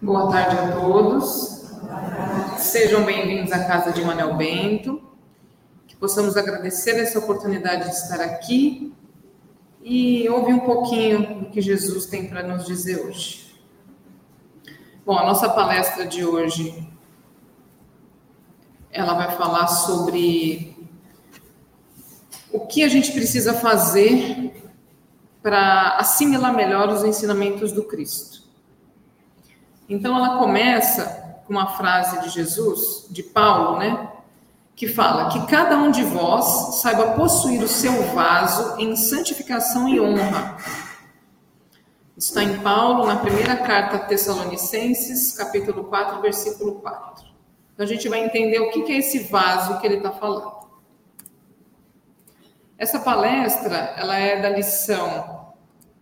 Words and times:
Boa 0.00 0.30
tarde 0.30 0.56
a 0.56 0.72
todos. 0.72 1.68
Sejam 2.56 3.04
bem-vindos 3.04 3.52
à 3.52 3.64
casa 3.64 3.92
de 3.92 4.02
Manuel 4.02 4.34
Bento. 4.34 5.07
Possamos 6.00 6.36
agradecer 6.36 6.92
essa 6.92 7.18
oportunidade 7.18 7.84
de 7.84 7.90
estar 7.90 8.20
aqui 8.20 8.94
e 9.82 10.28
ouvir 10.28 10.54
um 10.54 10.60
pouquinho 10.60 11.40
do 11.40 11.50
que 11.50 11.60
Jesus 11.60 12.06
tem 12.06 12.28
para 12.28 12.42
nos 12.42 12.66
dizer 12.66 13.04
hoje. 13.04 13.60
Bom, 15.04 15.18
a 15.18 15.24
nossa 15.24 15.48
palestra 15.48 16.06
de 16.06 16.24
hoje 16.24 16.86
ela 18.92 19.14
vai 19.14 19.36
falar 19.36 19.66
sobre 19.66 20.76
o 22.52 22.60
que 22.60 22.84
a 22.84 22.88
gente 22.88 23.10
precisa 23.10 23.54
fazer 23.54 24.52
para 25.42 25.96
assimilar 25.96 26.54
melhor 26.54 26.90
os 26.90 27.02
ensinamentos 27.02 27.72
do 27.72 27.82
Cristo. 27.82 28.42
Então 29.88 30.16
ela 30.16 30.38
começa 30.38 31.42
com 31.44 31.54
uma 31.54 31.76
frase 31.76 32.20
de 32.20 32.28
Jesus, 32.28 33.06
de 33.10 33.22
Paulo, 33.22 33.78
né? 33.78 34.12
Que 34.78 34.86
fala 34.86 35.28
que 35.28 35.44
cada 35.48 35.76
um 35.76 35.90
de 35.90 36.04
vós 36.04 36.80
saiba 36.80 37.14
possuir 37.14 37.60
o 37.60 37.66
seu 37.66 38.00
vaso 38.14 38.78
em 38.78 38.94
santificação 38.94 39.88
e 39.88 40.00
honra. 40.00 40.56
Está 42.16 42.44
em 42.44 42.60
Paulo, 42.60 43.04
na 43.04 43.16
primeira 43.16 43.56
carta 43.56 43.96
a 43.96 43.98
Tessalonicenses, 43.98 45.32
capítulo 45.32 45.82
4, 45.82 46.20
versículo 46.20 46.76
4. 46.76 47.26
Então 47.74 47.84
a 47.84 47.88
gente 47.88 48.08
vai 48.08 48.24
entender 48.24 48.60
o 48.60 48.70
que 48.70 48.92
é 48.92 48.98
esse 48.98 49.18
vaso 49.24 49.80
que 49.80 49.86
ele 49.88 49.96
está 49.96 50.12
falando. 50.12 50.52
Essa 52.78 53.00
palestra, 53.00 53.94
ela 53.96 54.16
é 54.16 54.40
da 54.40 54.48
lição 54.48 55.54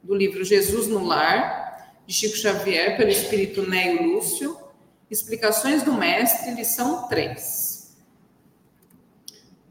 do 0.03 0.15
livro 0.15 0.45
Jesus 0.45 0.87
no 0.87 1.03
Lar, 1.03 1.95
de 2.07 2.13
Chico 2.13 2.37
Xavier, 2.37 2.99
pelo 2.99 3.09
espírito 3.09 3.67
Neio 3.67 4.03
Lúcio, 4.03 4.55
Explicações 5.11 5.83
do 5.83 5.95
Mestre, 5.95 6.51
lição 6.51 7.09
3. 7.09 7.66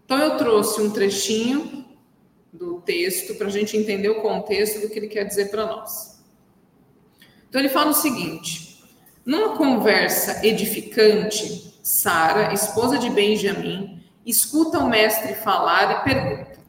Então, 0.06 0.20
eu 0.20 0.38
trouxe 0.38 0.80
um 0.82 0.92
trechinho 0.92 1.84
do 2.54 2.80
texto 2.82 3.36
para 3.36 3.48
a 3.48 3.50
gente 3.50 3.76
entender 3.76 4.10
o 4.10 4.22
contexto 4.22 4.80
do 4.80 4.90
que 4.90 5.00
ele 5.00 5.08
quer 5.08 5.24
dizer 5.24 5.50
para 5.50 5.66
nós. 5.66 6.24
Então, 7.50 7.60
ele 7.60 7.70
fala 7.70 7.90
o 7.90 7.96
seguinte: 7.96 8.84
numa 9.26 9.58
conversa 9.58 10.46
edificante, 10.46 11.80
Sara, 11.82 12.54
esposa 12.54 13.00
de 13.00 13.10
Benjamim, 13.10 14.04
escuta 14.26 14.80
o 14.80 14.90
mestre 14.90 15.34
falar 15.34 16.02
e 16.02 16.04
pergunta: 16.04 16.60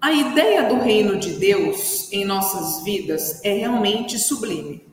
a 0.00 0.12
ideia 0.12 0.68
do 0.68 0.76
reino 0.76 1.18
de 1.18 1.34
Deus 1.34 2.12
em 2.12 2.24
nossas 2.24 2.84
vidas 2.84 3.44
é 3.44 3.52
realmente 3.52 4.18
sublime. 4.18 4.86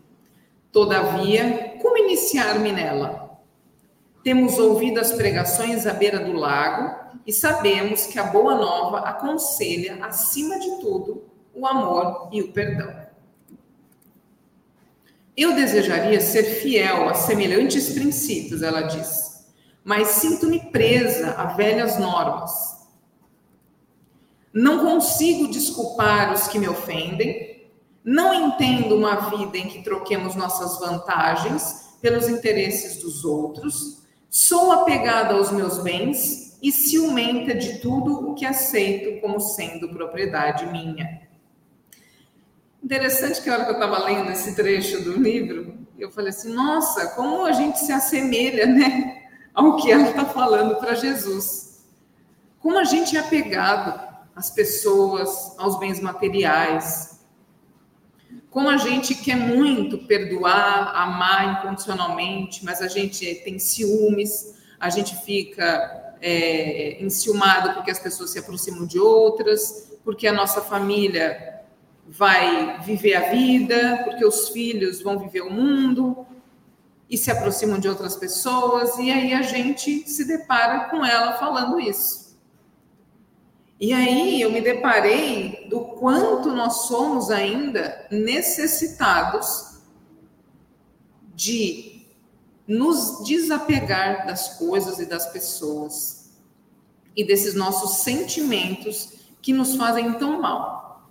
Todavia, 0.71 1.75
como 1.81 1.97
iniciar-me 1.97 2.71
nela? 2.71 3.28
Temos 4.23 4.57
ouvido 4.57 4.99
as 4.99 5.11
pregações 5.11 5.87
à 5.87 5.93
beira 5.93 6.19
do 6.19 6.33
lago 6.33 7.19
e 7.25 7.31
sabemos 7.31 8.05
que 8.05 8.19
a 8.19 8.23
boa 8.23 8.55
nova 8.55 8.99
aconselha, 8.99 10.03
acima 10.03 10.59
de 10.59 10.79
tudo, 10.81 11.23
o 11.53 11.65
amor 11.65 12.29
e 12.31 12.41
o 12.41 12.51
perdão. 12.51 12.93
Eu 15.35 15.55
desejaria 15.55 16.19
ser 16.19 16.43
fiel 16.43 17.07
a 17.07 17.13
semelhantes 17.13 17.93
princípios, 17.93 18.61
ela 18.61 18.81
diz, 18.81 19.47
mas 19.83 20.07
sinto-me 20.09 20.69
presa 20.71 21.31
a 21.31 21.45
velhas 21.45 21.97
normas 21.97 22.79
não 24.53 24.79
consigo 24.79 25.47
desculpar 25.47 26.33
os 26.33 26.47
que 26.47 26.57
me 26.57 26.67
ofendem. 26.67 27.69
Não 28.03 28.33
entendo 28.33 28.95
uma 28.95 29.29
vida 29.29 29.57
em 29.57 29.67
que 29.67 29.83
troquemos 29.83 30.35
nossas 30.35 30.79
vantagens 30.79 31.97
pelos 32.01 32.27
interesses 32.27 33.01
dos 33.01 33.23
outros. 33.23 33.98
Sou 34.29 34.71
apegada 34.71 35.33
aos 35.33 35.51
meus 35.51 35.79
bens 35.79 36.57
e 36.61 36.71
ciumenta 36.71 37.55
de 37.55 37.79
tudo 37.79 38.29
o 38.29 38.35
que 38.35 38.45
aceito 38.45 39.19
como 39.21 39.39
sendo 39.39 39.89
propriedade 39.89 40.67
minha. 40.67 41.27
Interessante 42.83 43.41
que 43.41 43.49
a 43.49 43.53
hora 43.53 43.65
que 43.65 43.71
eu 43.71 43.73
estava 43.75 44.05
lendo 44.05 44.31
esse 44.31 44.55
trecho 44.55 45.03
do 45.03 45.13
livro, 45.13 45.73
eu 45.97 46.11
falei 46.11 46.29
assim: 46.29 46.53
nossa, 46.53 47.07
como 47.07 47.45
a 47.45 47.51
gente 47.51 47.79
se 47.79 47.91
assemelha, 47.91 48.67
né, 48.67 49.23
ao 49.53 49.75
que 49.77 49.91
ela 49.91 50.09
está 50.09 50.25
falando 50.25 50.75
para 50.75 50.93
Jesus. 50.93 51.83
Como 52.59 52.77
a 52.77 52.83
gente 52.83 53.17
é 53.17 53.19
apegado 53.19 53.99
às 54.35 54.49
pessoas, 54.51 55.55
aos 55.57 55.79
bens 55.79 55.99
materiais. 55.99 57.18
Como 58.49 58.67
a 58.67 58.77
gente 58.77 59.13
quer 59.15 59.35
muito 59.35 59.99
perdoar, 59.99 60.91
amar 60.95 61.59
incondicionalmente, 61.59 62.65
mas 62.65 62.81
a 62.81 62.87
gente 62.87 63.35
tem 63.43 63.59
ciúmes, 63.59 64.55
a 64.79 64.89
gente 64.89 65.15
fica 65.17 66.15
é, 66.21 67.01
enciumado 67.03 67.73
porque 67.73 67.91
as 67.91 67.99
pessoas 67.99 68.31
se 68.31 68.39
aproximam 68.39 68.85
de 68.85 68.99
outras, 68.99 69.91
porque 70.03 70.27
a 70.27 70.33
nossa 70.33 70.61
família 70.61 71.61
vai 72.07 72.79
viver 72.81 73.15
a 73.15 73.29
vida, 73.29 74.01
porque 74.03 74.25
os 74.25 74.49
filhos 74.49 75.01
vão 75.01 75.19
viver 75.19 75.41
o 75.41 75.51
mundo 75.51 76.25
e 77.09 77.17
se 77.17 77.29
aproximam 77.29 77.79
de 77.79 77.87
outras 77.87 78.15
pessoas, 78.15 78.97
e 78.97 79.11
aí 79.11 79.33
a 79.33 79.41
gente 79.41 80.07
se 80.07 80.25
depara 80.25 80.89
com 80.89 81.03
ela 81.05 81.33
falando 81.33 81.79
isso. 81.79 82.28
E 83.79 83.93
aí 83.93 84.41
eu 84.41 84.51
me 84.51 84.59
deparei 84.59 85.67
do 85.69 85.79
quanto 85.79 86.51
nós 86.51 86.87
somos 86.87 87.29
ainda 87.29 88.05
necessitados 88.11 89.79
de 91.33 92.05
nos 92.67 93.23
desapegar 93.23 94.27
das 94.27 94.57
coisas 94.57 94.99
e 94.99 95.05
das 95.05 95.31
pessoas 95.31 96.29
e 97.15 97.23
desses 97.23 97.55
nossos 97.55 97.99
sentimentos 97.99 99.13
que 99.41 99.53
nos 99.53 99.75
fazem 99.75 100.13
tão 100.13 100.41
mal. 100.41 101.09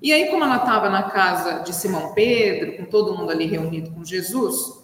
E 0.00 0.10
aí, 0.12 0.30
como 0.30 0.44
ela 0.44 0.56
estava 0.56 0.88
na 0.88 1.04
casa 1.04 1.60
de 1.60 1.74
Simão 1.74 2.14
Pedro, 2.14 2.78
com 2.78 2.84
todo 2.86 3.16
mundo 3.16 3.30
ali 3.30 3.46
reunido 3.46 3.90
com 3.92 4.04
Jesus, 4.04 4.82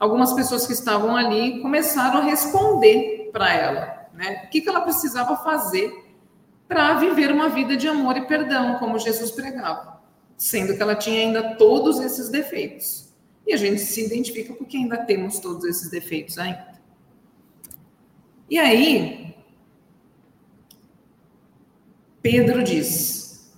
algumas 0.00 0.32
pessoas 0.32 0.66
que 0.66 0.72
estavam 0.72 1.14
ali 1.14 1.60
começaram 1.60 2.20
a 2.20 2.24
responder 2.24 3.30
para 3.32 3.52
ela, 3.52 4.08
né? 4.14 4.44
O 4.46 4.50
que, 4.50 4.62
que 4.62 4.68
ela 4.68 4.80
precisava 4.80 5.36
fazer 5.36 6.07
para 6.68 6.98
viver 6.98 7.32
uma 7.32 7.48
vida 7.48 7.76
de 7.76 7.88
amor 7.88 8.16
e 8.18 8.26
perdão, 8.26 8.78
como 8.78 8.98
Jesus 8.98 9.30
pregava, 9.30 10.02
sendo 10.36 10.76
que 10.76 10.82
ela 10.82 10.94
tinha 10.94 11.20
ainda 11.22 11.56
todos 11.56 11.98
esses 11.98 12.28
defeitos. 12.28 13.08
E 13.46 13.54
a 13.54 13.56
gente 13.56 13.80
se 13.80 14.04
identifica 14.04 14.52
porque 14.52 14.76
ainda 14.76 14.98
temos 14.98 15.40
todos 15.40 15.64
esses 15.64 15.90
defeitos 15.90 16.38
ainda. 16.38 16.78
E 18.50 18.58
aí, 18.58 19.34
Pedro 22.20 22.62
diz: 22.62 23.50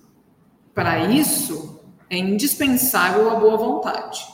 para 0.73 1.05
isso 1.05 1.83
é 2.09 2.17
indispensável 2.17 3.29
a 3.29 3.35
boa 3.35 3.57
vontade. 3.57 4.25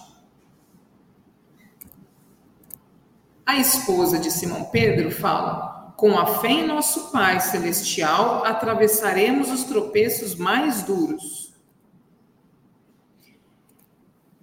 A 3.43 3.57
esposa 3.57 4.19
de 4.19 4.29
Simão 4.29 4.66
Pedro 4.66 5.09
fala: 5.09 5.76
com 5.97 6.16
a 6.16 6.28
fé 6.40 6.49
em 6.49 6.67
nosso 6.67 7.11
Pai 7.11 7.40
Celestial, 7.40 8.46
atravessaremos 8.46 9.49
os 9.49 9.64
tropeços 9.64 10.35
mais 10.35 10.84
duros. 10.84 11.52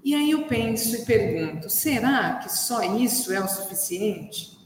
E 0.03 0.17
aí 0.17 0.33
eu 0.33 0.47
penso 0.47 0.97
e 0.97 1.05
pergunto: 1.05 1.71
será 1.71 2.41
que 2.43 2.53
só 2.53 2.83
isso 2.83 3.33
é 3.33 3.39
o 3.39 3.47
suficiente? 3.47 4.59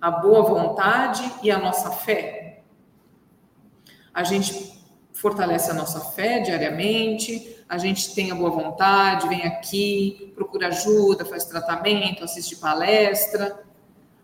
A 0.00 0.10
boa 0.10 0.42
vontade 0.42 1.22
e 1.44 1.50
a 1.50 1.58
nossa 1.58 1.92
fé? 1.92 2.64
A 4.12 4.24
gente 4.24 4.82
fortalece 5.12 5.70
a 5.70 5.74
nossa 5.74 6.00
fé 6.00 6.40
diariamente, 6.40 7.64
a 7.68 7.78
gente 7.78 8.12
tem 8.16 8.32
a 8.32 8.34
boa 8.34 8.50
vontade, 8.50 9.28
vem 9.28 9.46
aqui, 9.46 10.32
procura 10.34 10.68
ajuda, 10.68 11.24
faz 11.24 11.44
tratamento, 11.44 12.24
assiste 12.24 12.56
palestra, 12.56 13.69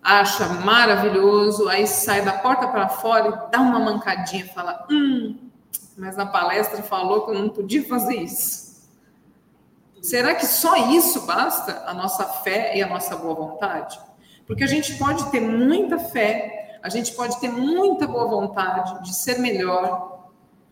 acha 0.07 0.49
maravilhoso, 0.49 1.69
aí 1.69 1.85
sai 1.85 2.23
da 2.23 2.33
porta 2.33 2.69
para 2.69 2.89
fora 2.89 3.29
e 3.29 3.51
dá 3.51 3.61
uma 3.61 3.81
mancadinha, 3.81 4.47
fala: 4.47 4.87
Hum, 4.89 5.37
mas 5.99 6.17
na 6.17 6.27
palestra 6.27 6.81
falou 6.83 7.25
que 7.25 7.33
eu 7.33 7.35
não 7.35 7.49
podia 7.49 7.85
fazer 7.89 8.15
isso. 8.15 8.87
Será 10.01 10.37
que 10.37 10.47
só 10.47 10.77
isso 10.93 11.23
basta? 11.23 11.83
A 11.87 11.93
nossa 11.93 12.25
fé 12.25 12.77
e 12.79 12.83
a 12.83 12.87
nossa 12.87 13.17
boa 13.17 13.35
vontade? 13.35 13.99
Porque 14.47 14.63
a 14.63 14.69
gente 14.69 14.97
pode 14.97 15.29
ter 15.33 15.41
muita 15.41 15.99
fé, 15.99 16.79
A 16.83 16.89
gente 16.89 17.13
pode 17.15 17.41
ter 17.41 17.51
muita 17.51 18.07
boa 18.07 18.29
vontade 18.29 19.03
de 19.03 19.13
ser 19.13 19.41
melhor, 19.41 20.31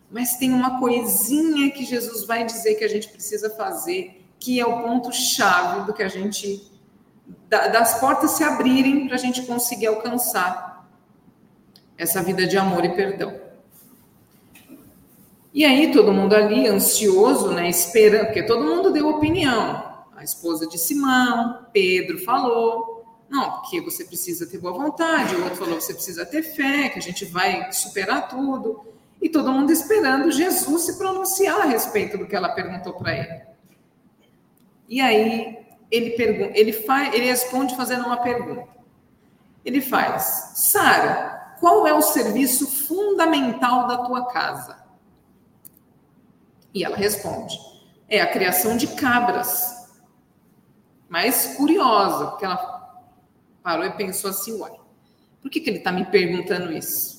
mas 0.09 0.37
tem 0.37 0.53
uma 0.53 0.79
coisinha 0.79 1.69
que 1.71 1.83
Jesus 1.83 2.25
vai 2.25 2.45
dizer 2.45 2.75
que 2.75 2.85
a 2.85 2.87
gente 2.87 3.09
precisa 3.09 3.49
fazer, 3.49 4.25
que 4.39 4.57
é 4.57 4.65
o 4.65 4.81
ponto 4.81 5.11
chave 5.11 5.81
do 5.85 5.93
que 5.93 6.01
a 6.01 6.07
gente 6.07 6.71
das 7.49 7.99
portas 7.99 8.31
se 8.31 8.43
abrirem 8.43 9.07
para 9.07 9.15
a 9.15 9.19
gente 9.19 9.43
conseguir 9.43 9.87
alcançar 9.87 10.87
essa 11.97 12.21
vida 12.21 12.45
de 12.45 12.57
amor 12.57 12.83
e 12.83 12.89
perdão. 12.89 13.45
E 15.53 15.63
aí 15.63 15.91
todo 15.91 16.11
mundo 16.11 16.35
ali 16.35 16.67
ansioso, 16.67 17.51
né, 17.51 17.69
esperando, 17.69 18.25
porque 18.25 18.43
todo 18.43 18.63
mundo 18.63 18.91
deu 18.91 19.07
opinião. 19.07 20.03
A 20.15 20.23
esposa 20.23 20.67
de 20.67 20.77
Simão, 20.77 21.65
Pedro 21.71 22.17
falou, 22.25 23.05
não, 23.29 23.59
porque 23.59 23.79
você 23.79 24.03
precisa 24.03 24.45
ter 24.45 24.57
boa 24.57 24.73
vontade. 24.73 25.35
O 25.35 25.43
outro 25.43 25.57
falou, 25.57 25.79
você 25.79 25.93
precisa 25.93 26.25
ter 26.25 26.43
fé, 26.43 26.89
que 26.89 26.99
a 26.99 27.01
gente 27.01 27.25
vai 27.25 27.71
superar 27.71 28.27
tudo. 28.27 28.85
E 29.21 29.29
todo 29.29 29.51
mundo 29.51 29.71
esperando 29.71 30.29
Jesus 30.31 30.83
se 30.83 30.97
pronunciar 30.97 31.61
a 31.61 31.65
respeito 31.65 32.17
do 32.17 32.27
que 32.27 32.35
ela 32.35 32.49
perguntou 32.49 32.93
para 32.93 33.13
ele. 33.13 33.41
E 34.87 35.01
aí 35.01 35.64
ele 35.91 36.11
pergunta, 36.11 36.57
ele 36.57 36.73
faz, 36.73 37.13
ele 37.13 37.25
responde 37.25 37.75
fazendo 37.75 38.05
uma 38.05 38.17
pergunta. 38.17 38.67
Ele 39.63 39.81
faz: 39.81 40.53
Sara, 40.55 41.55
qual 41.59 41.87
é 41.87 41.93
o 41.93 42.01
serviço 42.01 42.67
fundamental 42.67 43.87
da 43.87 43.97
tua 43.97 44.25
casa? 44.27 44.83
E 46.73 46.83
ela 46.83 46.95
responde: 46.95 47.57
é 48.07 48.21
a 48.21 48.31
criação 48.31 48.77
de 48.77 48.87
cabras. 48.87 49.73
Mas 51.07 51.55
curiosa, 51.55 52.27
porque 52.27 52.45
ela 52.45 53.03
parou 53.63 53.85
e 53.85 53.91
pensou 53.91 54.29
assim: 54.29 54.59
uai, 54.59 54.73
por 55.41 55.49
que, 55.49 55.59
que 55.59 55.69
ele 55.69 55.77
está 55.77 55.91
me 55.91 56.05
perguntando 56.05 56.71
isso? 56.71 57.15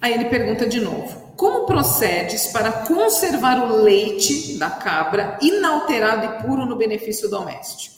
Aí 0.00 0.12
ele 0.12 0.26
pergunta 0.26 0.66
de 0.66 0.80
novo: 0.80 1.27
Como 1.38 1.66
procedes 1.66 2.48
para 2.48 2.84
conservar 2.84 3.62
o 3.62 3.80
leite 3.80 4.58
da 4.58 4.70
cabra 4.70 5.38
inalterado 5.40 6.26
e 6.26 6.42
puro 6.42 6.66
no 6.66 6.74
benefício 6.74 7.30
doméstico? 7.30 7.94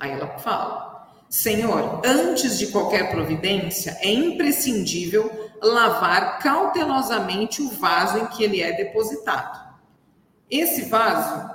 Aí 0.00 0.12
ela 0.12 0.38
fala: 0.38 1.10
Senhor, 1.28 2.00
antes 2.06 2.56
de 2.56 2.68
qualquer 2.68 3.10
providência, 3.10 3.98
é 4.00 4.10
imprescindível 4.10 5.30
lavar 5.62 6.38
cautelosamente 6.38 7.60
o 7.60 7.68
vaso 7.68 8.16
em 8.16 8.26
que 8.28 8.44
ele 8.44 8.62
é 8.62 8.72
depositado. 8.72 9.74
Esse 10.50 10.86
vaso 10.86 11.54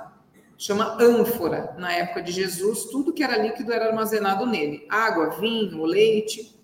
chama 0.56 0.96
ânfora. 1.00 1.74
Na 1.76 1.92
época 1.92 2.22
de 2.22 2.30
Jesus, 2.30 2.84
tudo 2.84 3.12
que 3.12 3.24
era 3.24 3.36
líquido 3.36 3.72
era 3.72 3.88
armazenado 3.88 4.46
nele: 4.46 4.86
água, 4.88 5.30
vinho, 5.40 5.84
leite. 5.84 6.59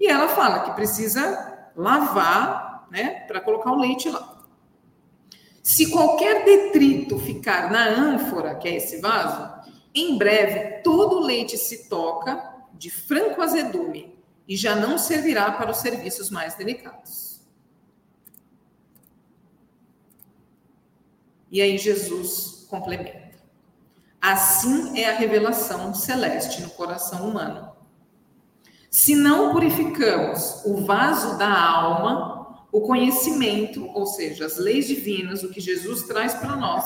E 0.00 0.08
ela 0.08 0.28
fala 0.28 0.60
que 0.60 0.72
precisa 0.72 1.70
lavar, 1.76 2.88
né, 2.90 3.20
para 3.28 3.40
colocar 3.40 3.70
o 3.70 3.78
leite 3.78 4.08
lá. 4.08 4.42
Se 5.62 5.90
qualquer 5.90 6.44
detrito 6.44 7.18
ficar 7.18 7.70
na 7.70 7.84
ânfora, 7.84 8.54
que 8.54 8.66
é 8.66 8.76
esse 8.76 8.98
vaso, 8.98 9.70
em 9.94 10.16
breve 10.16 10.80
todo 10.82 11.18
o 11.18 11.20
leite 11.20 11.58
se 11.58 11.88
toca 11.88 12.64
de 12.72 12.90
franco 12.90 13.42
azedume 13.42 14.18
e 14.48 14.56
já 14.56 14.74
não 14.74 14.96
servirá 14.96 15.52
para 15.52 15.70
os 15.70 15.76
serviços 15.76 16.30
mais 16.30 16.54
delicados. 16.54 17.40
E 21.50 21.60
aí 21.60 21.76
Jesus 21.76 22.66
complementa. 22.70 23.30
Assim 24.20 24.98
é 24.98 25.10
a 25.10 25.16
revelação 25.16 25.94
celeste 25.94 26.62
no 26.62 26.70
coração 26.70 27.28
humano. 27.28 27.69
Se 28.90 29.14
não 29.14 29.52
purificamos 29.52 30.62
o 30.64 30.84
vaso 30.84 31.38
da 31.38 31.48
alma, 31.48 32.66
o 32.72 32.80
conhecimento, 32.80 33.88
ou 33.94 34.04
seja, 34.04 34.44
as 34.44 34.58
leis 34.58 34.86
divinas, 34.86 35.42
o 35.42 35.48
que 35.48 35.60
Jesus 35.60 36.02
traz 36.02 36.34
para 36.34 36.56
nós, 36.56 36.84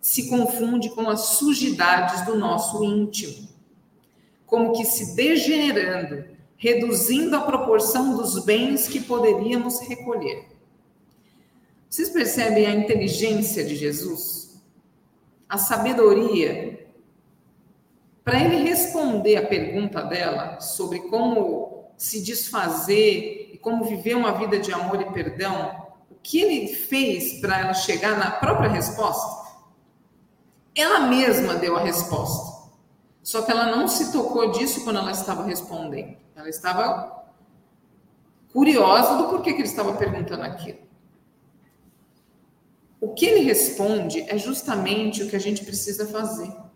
se 0.00 0.28
confunde 0.28 0.90
com 0.90 1.08
as 1.08 1.20
sujidades 1.38 2.24
do 2.26 2.36
nosso 2.36 2.84
íntimo, 2.84 3.48
como 4.46 4.72
que 4.72 4.84
se 4.84 5.16
degenerando, 5.16 6.24
reduzindo 6.56 7.34
a 7.34 7.40
proporção 7.40 8.16
dos 8.16 8.44
bens 8.44 8.86
que 8.86 9.00
poderíamos 9.00 9.80
recolher. 9.80 10.46
Vocês 11.88 12.10
percebem 12.10 12.66
a 12.66 12.74
inteligência 12.74 13.64
de 13.64 13.74
Jesus? 13.74 14.48
a 15.48 15.56
sabedoria 15.56 16.67
para 18.28 18.44
ele 18.44 18.56
responder 18.56 19.38
a 19.38 19.46
pergunta 19.46 20.02
dela 20.02 20.60
sobre 20.60 20.98
como 21.08 21.94
se 21.96 22.22
desfazer 22.22 23.52
e 23.54 23.56
como 23.56 23.86
viver 23.86 24.14
uma 24.14 24.32
vida 24.32 24.58
de 24.58 24.70
amor 24.70 25.00
e 25.00 25.10
perdão, 25.14 25.88
o 26.10 26.14
que 26.16 26.42
ele 26.42 26.74
fez 26.74 27.40
para 27.40 27.58
ela 27.58 27.72
chegar 27.72 28.18
na 28.18 28.30
própria 28.32 28.68
resposta? 28.68 29.48
Ela 30.76 31.06
mesma 31.06 31.54
deu 31.54 31.74
a 31.74 31.80
resposta. 31.80 32.68
Só 33.22 33.40
que 33.40 33.50
ela 33.50 33.74
não 33.74 33.88
se 33.88 34.12
tocou 34.12 34.52
disso 34.52 34.84
quando 34.84 34.98
ela 34.98 35.10
estava 35.10 35.44
respondendo. 35.44 36.18
Ela 36.36 36.50
estava 36.50 37.24
curiosa 38.52 39.16
do 39.16 39.30
porquê 39.30 39.54
que 39.54 39.62
ele 39.62 39.68
estava 39.68 39.94
perguntando 39.94 40.42
aquilo. 40.42 40.80
O 43.00 43.14
que 43.14 43.24
ele 43.24 43.40
responde 43.40 44.20
é 44.28 44.36
justamente 44.36 45.22
o 45.22 45.30
que 45.30 45.36
a 45.36 45.40
gente 45.40 45.64
precisa 45.64 46.06
fazer. 46.06 46.67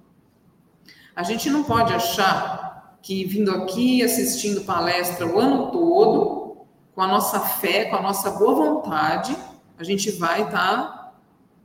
A 1.15 1.23
gente 1.23 1.51
não 1.51 1.63
pode 1.63 1.93
achar 1.93 2.97
que 3.03 3.25
vindo 3.25 3.51
aqui 3.51 4.03
assistindo 4.03 4.63
palestra 4.63 5.27
o 5.27 5.39
ano 5.39 5.71
todo, 5.71 6.67
com 6.95 7.01
a 7.03 7.07
nossa 7.07 7.41
fé, 7.41 7.87
com 7.87 7.97
a 7.97 8.03
nossa 8.03 8.31
boa 8.31 8.55
vontade, 8.55 9.37
a 9.79 9.85
gente 9.85 10.11
vai 10.13 10.43
estar 10.43 10.53
tá 10.53 11.13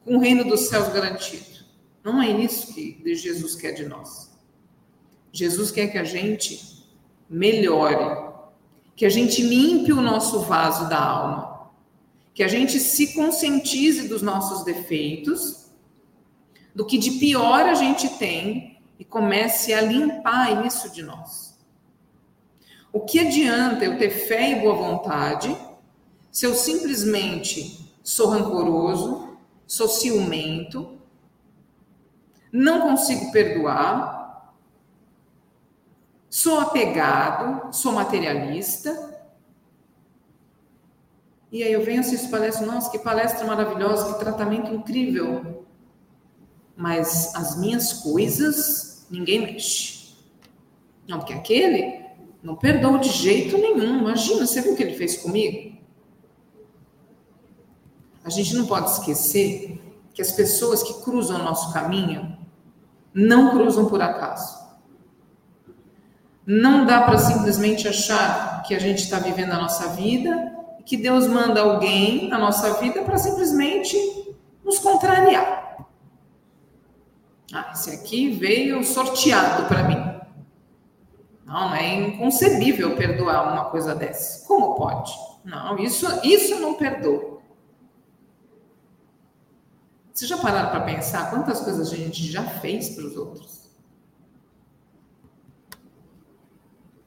com 0.04 0.16
o 0.16 0.20
reino 0.20 0.44
dos 0.44 0.62
céus 0.68 0.88
garantido. 0.90 1.46
Não 2.04 2.22
é 2.22 2.30
isso 2.30 2.74
que 2.74 3.02
Jesus 3.16 3.56
quer 3.56 3.74
de 3.74 3.86
nós. 3.86 4.32
Jesus 5.32 5.72
quer 5.72 5.88
que 5.88 5.98
a 5.98 6.04
gente 6.04 6.86
melhore, 7.30 8.32
que 8.96 9.06
a 9.06 9.10
gente 9.10 9.42
limpe 9.42 9.92
o 9.92 10.02
nosso 10.02 10.40
vaso 10.42 10.90
da 10.90 11.00
alma, 11.00 11.70
que 12.34 12.44
a 12.44 12.48
gente 12.48 12.80
se 12.80 13.14
conscientize 13.14 14.08
dos 14.08 14.22
nossos 14.22 14.64
defeitos, 14.64 15.68
do 16.74 16.86
que 16.86 16.98
de 16.98 17.12
pior 17.12 17.68
a 17.68 17.74
gente 17.74 18.10
tem 18.18 18.77
e 19.00 19.06
comece 19.06 19.74
a 19.74 19.82
limpar 19.82 20.66
isso 20.66 20.92
de 20.92 21.04
nós. 21.04 21.58
O 22.92 23.02
que 23.02 23.20
adianta 23.20 23.86
eu 23.86 23.98
ter 23.98 24.10
fé 24.10 24.52
e 24.52 24.62
boa 24.62 24.76
vontade 24.76 25.56
se 26.32 26.46
eu 26.46 26.54
simplesmente 26.54 27.94
sou 28.04 28.30
rancoroso, 28.30 29.38
sou 29.66 29.88
ciumento, 29.88 31.00
não 32.52 32.82
consigo 32.82 33.32
perdoar, 33.32 34.54
sou 36.30 36.60
apegado, 36.60 37.74
sou 37.74 37.92
materialista 37.92 39.08
e 41.52 41.64
aí 41.64 41.72
eu 41.72 41.84
venho 41.84 42.02
assistir 42.02 42.30
palestra, 42.30 42.66
nossa, 42.66 42.92
que 42.92 43.00
palestra 43.00 43.46
maravilhosa, 43.46 44.14
que 44.14 44.20
tratamento 44.20 44.74
incrível. 44.74 45.66
Mas 46.76 47.34
as 47.36 47.58
minhas 47.58 47.94
coisas, 47.94 48.97
ninguém 49.10 49.42
mexe. 49.42 50.16
Não, 51.08 51.20
porque 51.20 51.34
aquele 51.34 52.06
não 52.44 52.56
perdoa 52.56 53.00
de 53.00 53.10
jeito 53.10 53.58
nenhum. 53.58 54.00
Imagina, 54.00 54.46
você 54.46 54.62
viu 54.62 54.74
o 54.74 54.76
que 54.76 54.84
ele 54.84 54.96
fez 54.96 55.18
comigo? 55.18 55.78
A 58.24 58.30
gente 58.30 58.56
não 58.56 58.66
pode 58.66 58.92
esquecer 58.92 59.82
que 60.14 60.22
as 60.22 60.32
pessoas 60.32 60.84
que 60.84 61.02
cruzam 61.04 61.40
o 61.40 61.44
nosso 61.44 61.72
caminho 61.72 62.38
não 63.14 63.52
cruzam 63.52 63.86
por 63.86 64.02
acaso. 64.02 64.58
Não 66.46 66.86
dá 66.86 67.02
para 67.02 67.18
simplesmente 67.18 67.88
achar 67.88 68.64
que 68.64 68.74
a 68.76 68.80
gente 68.80 69.04
está 69.04 69.20
vivendo 69.20 69.52
a 69.52 69.62
nossa 69.62 69.90
vida 69.90 70.56
que 70.86 70.96
Deus 70.96 71.28
manda 71.28 71.60
alguém 71.60 72.30
na 72.30 72.38
nossa 72.38 72.76
vida 72.76 73.04
para 73.04 73.18
simplesmente 73.18 73.98
nos 74.64 74.80
contrariar. 74.80 75.86
Ah, 77.54 77.72
esse 77.74 77.90
aqui 77.92 78.30
veio 78.32 78.84
sorteado 78.84 79.68
para 79.68 79.84
mim. 79.84 80.18
Não, 81.46 81.74
é 81.74 81.96
inconcebível 81.96 82.96
perdoar 82.96 83.54
uma 83.54 83.66
coisa 83.66 83.96
dessa. 83.96 84.46
Como 84.46 84.76
pode? 84.76 85.14
Não, 85.46 85.78
isso, 85.80 86.06
isso 86.26 86.60
não 86.60 86.74
perdoo. 86.74 87.42
Vocês 90.14 90.30
já 90.30 90.38
pararam 90.38 90.72
para 90.72 90.82
pensar 90.82 91.30
quantas 91.30 91.62
coisas 91.62 91.92
a 91.92 91.96
gente 91.96 92.30
já 92.30 92.44
fez 92.44 92.90
para 92.90 93.06
os 93.06 93.16
outros? 93.16 93.70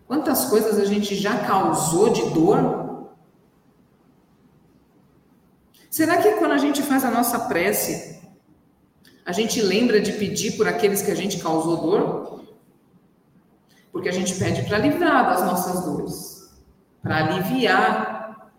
Quantas 0.06 0.46
coisas 0.46 0.78
a 0.78 0.84
gente 0.84 1.14
já 1.14 1.44
causou 1.44 2.10
de 2.10 2.30
dor 2.30 2.80
Será 5.90 6.18
que 6.22 6.30
quando 6.36 6.52
a 6.52 6.58
gente 6.58 6.82
faz 6.82 7.04
a 7.04 7.10
nossa 7.10 7.36
prece, 7.40 8.19
A 9.24 9.32
gente 9.32 9.60
lembra 9.60 10.00
de 10.00 10.12
pedir 10.12 10.56
por 10.56 10.66
aqueles 10.66 11.02
que 11.02 11.10
a 11.10 11.14
gente 11.14 11.40
causou 11.40 11.76
dor? 11.76 12.44
Porque 13.92 14.08
a 14.08 14.12
gente 14.12 14.34
pede 14.38 14.62
para 14.62 14.78
livrar 14.78 15.26
das 15.26 15.44
nossas 15.44 15.84
dores, 15.84 16.60
para 17.02 17.16
aliviar 17.16 18.52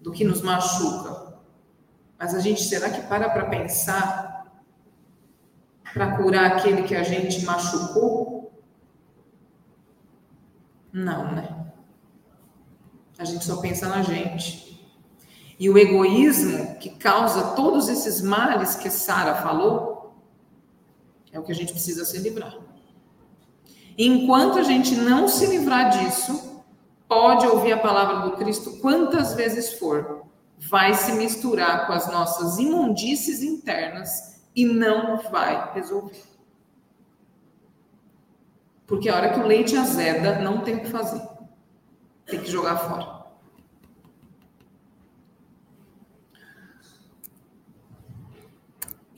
do 0.00 0.12
que 0.12 0.24
nos 0.24 0.42
machuca. 0.42 1.34
Mas 2.18 2.34
a 2.34 2.40
gente 2.40 2.62
será 2.62 2.90
que 2.90 3.02
para 3.02 3.28
para 3.30 3.46
pensar 3.46 4.28
para 5.92 6.16
curar 6.16 6.52
aquele 6.52 6.82
que 6.82 6.94
a 6.94 7.02
gente 7.02 7.44
machucou? 7.44 8.52
Não, 10.92 11.32
né? 11.32 11.66
A 13.18 13.24
gente 13.24 13.44
só 13.44 13.56
pensa 13.56 13.88
na 13.88 14.02
gente. 14.02 14.68
E 15.58 15.68
o 15.68 15.76
egoísmo 15.76 16.76
que 16.76 16.90
causa 16.90 17.54
todos 17.56 17.88
esses 17.88 18.20
males 18.20 18.76
que 18.76 18.90
Sara 18.90 19.34
falou 19.36 19.97
é 21.32 21.38
o 21.38 21.42
que 21.42 21.52
a 21.52 21.54
gente 21.54 21.72
precisa 21.72 22.04
se 22.04 22.18
livrar. 22.18 22.56
Enquanto 23.96 24.58
a 24.58 24.62
gente 24.62 24.94
não 24.94 25.28
se 25.28 25.46
livrar 25.46 25.90
disso, 25.90 26.62
pode 27.08 27.46
ouvir 27.46 27.72
a 27.72 27.78
palavra 27.78 28.28
do 28.28 28.36
Cristo 28.36 28.78
quantas 28.80 29.34
vezes 29.34 29.72
for, 29.74 30.22
vai 30.58 30.94
se 30.94 31.12
misturar 31.12 31.86
com 31.86 31.92
as 31.92 32.10
nossas 32.10 32.58
imundícies 32.58 33.42
internas 33.42 34.42
e 34.54 34.64
não 34.64 35.18
vai 35.30 35.72
resolver. 35.74 36.22
Porque 38.86 39.08
a 39.08 39.16
hora 39.16 39.32
que 39.32 39.40
o 39.40 39.46
leite 39.46 39.76
azeda, 39.76 40.38
não 40.38 40.62
tem 40.62 40.76
o 40.76 40.80
que 40.80 40.90
fazer. 40.90 41.22
Tem 42.24 42.40
que 42.40 42.50
jogar 42.50 42.76
fora. 42.76 43.17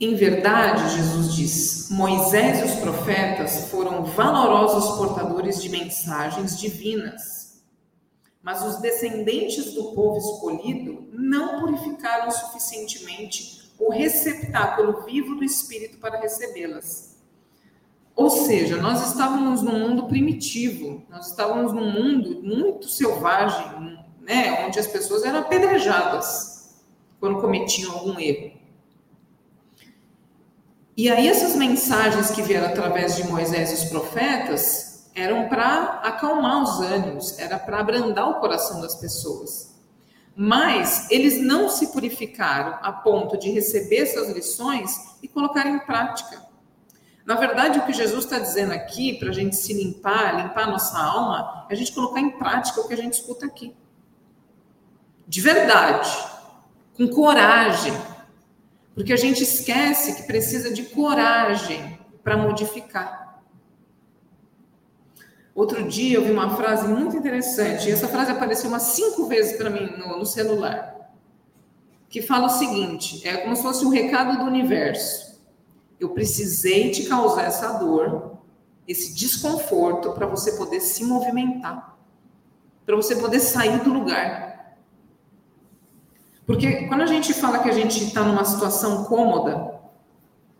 Em 0.03 0.15
verdade, 0.15 0.95
Jesus 0.95 1.35
diz, 1.35 1.89
Moisés 1.91 2.59
e 2.59 2.63
os 2.63 2.79
profetas 2.79 3.69
foram 3.69 4.03
valorosos 4.03 4.97
portadores 4.97 5.61
de 5.61 5.69
mensagens 5.69 6.59
divinas, 6.59 7.61
mas 8.41 8.65
os 8.65 8.81
descendentes 8.81 9.75
do 9.75 9.93
povo 9.93 10.17
escolhido 10.17 11.07
não 11.13 11.59
purificaram 11.59 12.31
suficientemente 12.31 13.71
o 13.77 13.91
receptáculo 13.91 15.03
vivo 15.05 15.35
do 15.35 15.43
Espírito 15.43 15.99
para 15.99 16.19
recebê-las. 16.19 17.21
Ou 18.15 18.31
seja, 18.31 18.77
nós 18.77 19.07
estávamos 19.07 19.61
num 19.61 19.87
mundo 19.87 20.07
primitivo, 20.07 21.03
nós 21.11 21.27
estávamos 21.27 21.73
num 21.73 21.91
mundo 21.91 22.41
muito 22.41 22.89
selvagem, 22.89 23.99
né, 24.19 24.65
onde 24.65 24.79
as 24.79 24.87
pessoas 24.87 25.23
eram 25.23 25.41
apedrejadas 25.41 26.81
quando 27.19 27.39
cometiam 27.39 27.93
algum 27.93 28.19
erro. 28.19 28.50
E 31.01 31.09
aí 31.09 31.27
essas 31.27 31.55
mensagens 31.55 32.29
que 32.29 32.43
vieram 32.43 32.67
através 32.67 33.15
de 33.15 33.23
Moisés 33.23 33.71
e 33.71 33.73
os 33.73 33.85
profetas 33.85 35.09
eram 35.15 35.49
para 35.49 35.99
acalmar 36.03 36.61
os 36.61 36.79
ânimos, 36.79 37.39
era 37.39 37.57
para 37.57 37.79
abrandar 37.79 38.29
o 38.29 38.35
coração 38.35 38.79
das 38.79 38.93
pessoas. 38.93 39.75
Mas 40.35 41.09
eles 41.09 41.41
não 41.41 41.69
se 41.69 41.87
purificaram 41.87 42.77
a 42.83 42.91
ponto 42.91 43.35
de 43.35 43.49
receber 43.49 43.97
essas 43.97 44.29
lições 44.29 44.95
e 45.23 45.27
colocar 45.27 45.65
em 45.65 45.79
prática. 45.79 46.45
Na 47.25 47.33
verdade, 47.33 47.79
o 47.79 47.85
que 47.87 47.93
Jesus 47.93 48.25
está 48.25 48.37
dizendo 48.37 48.71
aqui, 48.71 49.17
para 49.17 49.29
a 49.29 49.33
gente 49.33 49.55
se 49.55 49.73
limpar, 49.73 50.43
limpar 50.43 50.65
a 50.65 50.71
nossa 50.71 50.99
alma, 50.99 51.65
é 51.67 51.73
a 51.73 51.75
gente 51.75 51.93
colocar 51.93 52.19
em 52.19 52.29
prática 52.29 52.79
o 52.79 52.87
que 52.87 52.93
a 52.93 52.97
gente 52.97 53.13
escuta 53.13 53.47
aqui. 53.47 53.75
De 55.27 55.41
verdade, 55.41 56.15
com 56.95 57.07
coragem, 57.07 57.93
porque 58.93 59.13
a 59.13 59.17
gente 59.17 59.43
esquece 59.43 60.15
que 60.15 60.23
precisa 60.23 60.73
de 60.73 60.83
coragem 60.83 61.99
para 62.23 62.37
modificar. 62.37 63.41
Outro 65.53 65.83
dia 65.87 66.17
eu 66.17 66.23
vi 66.23 66.31
uma 66.31 66.55
frase 66.55 66.87
muito 66.87 67.15
interessante, 67.17 67.89
e 67.89 67.91
essa 67.91 68.07
frase 68.07 68.31
apareceu 68.31 68.69
umas 68.69 68.83
cinco 68.83 69.27
vezes 69.27 69.57
para 69.57 69.69
mim 69.69 69.97
no, 69.97 70.17
no 70.17 70.25
celular, 70.25 71.11
que 72.09 72.21
fala 72.21 72.45
o 72.45 72.49
seguinte: 72.49 73.27
é 73.27 73.37
como 73.37 73.55
se 73.55 73.61
fosse 73.61 73.85
um 73.85 73.89
recado 73.89 74.39
do 74.39 74.45
universo. 74.45 75.31
Eu 75.99 76.09
precisei 76.09 76.89
te 76.89 77.03
causar 77.03 77.43
essa 77.43 77.73
dor, 77.73 78.37
esse 78.87 79.13
desconforto, 79.13 80.13
para 80.13 80.25
você 80.25 80.53
poder 80.53 80.79
se 80.79 81.03
movimentar, 81.03 81.95
para 82.85 82.95
você 82.95 83.15
poder 83.15 83.39
sair 83.39 83.83
do 83.83 83.93
lugar. 83.93 84.50
Porque 86.51 86.85
quando 86.87 86.99
a 86.99 87.05
gente 87.05 87.33
fala 87.33 87.59
que 87.59 87.69
a 87.69 87.71
gente 87.71 88.03
está 88.03 88.23
numa 88.23 88.43
situação 88.43 89.05
cômoda, 89.05 89.79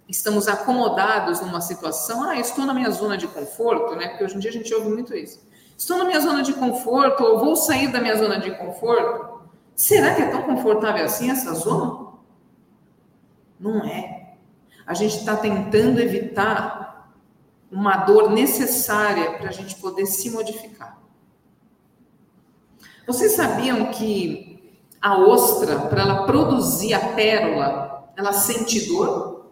estamos 0.07 0.48
acomodados 0.48 1.41
numa 1.41 1.60
situação, 1.60 2.24
ah, 2.24 2.39
estou 2.39 2.65
na 2.65 2.74
minha 2.74 2.89
zona 2.91 3.17
de 3.17 3.27
conforto, 3.27 3.93
né? 3.98 4.07
Porque 4.07 4.24
hoje 4.24 4.38
em 4.38 4.39
dia 4.39 4.51
a 4.51 4.53
gente 4.53 4.74
ouve 4.74 4.88
muito 4.88 5.13
isso. 5.13 5.45
Estou 5.77 5.98
na 5.98 6.05
minha 6.05 6.21
zona 6.21 6.43
de 6.43 6.53
conforto, 6.53 7.21
ou 7.21 7.39
vou 7.39 7.57
sair 7.57 7.91
da 7.91 8.00
minha 8.00 8.15
zona 8.15 8.39
de 8.39 8.51
conforto. 8.51 9.41
Será 9.75 10.15
que 10.15 10.21
é 10.21 10.31
tão 10.31 10.43
confortável 10.43 11.03
assim 11.03 11.29
essa 11.29 11.53
zona? 11.55 12.13
Não 13.60 13.83
é. 13.83 14.36
A 14.88 14.93
gente 14.93 15.17
está 15.17 15.36
tentando 15.36 16.00
evitar 16.00 17.12
uma 17.69 17.98
dor 17.98 18.31
necessária 18.31 19.33
para 19.33 19.50
a 19.50 19.51
gente 19.51 19.75
poder 19.75 20.05
se 20.05 20.29
modificar. 20.29 21.01
Vocês 23.05 23.33
sabiam 23.33 23.91
que 23.91 24.50
a 25.01 25.17
ostra, 25.17 25.79
para 25.88 26.01
ela 26.01 26.24
produzir 26.25 26.93
a 26.93 27.13
pérola, 27.13 28.12
ela 28.15 28.31
sente 28.31 28.88
dor? 28.88 29.50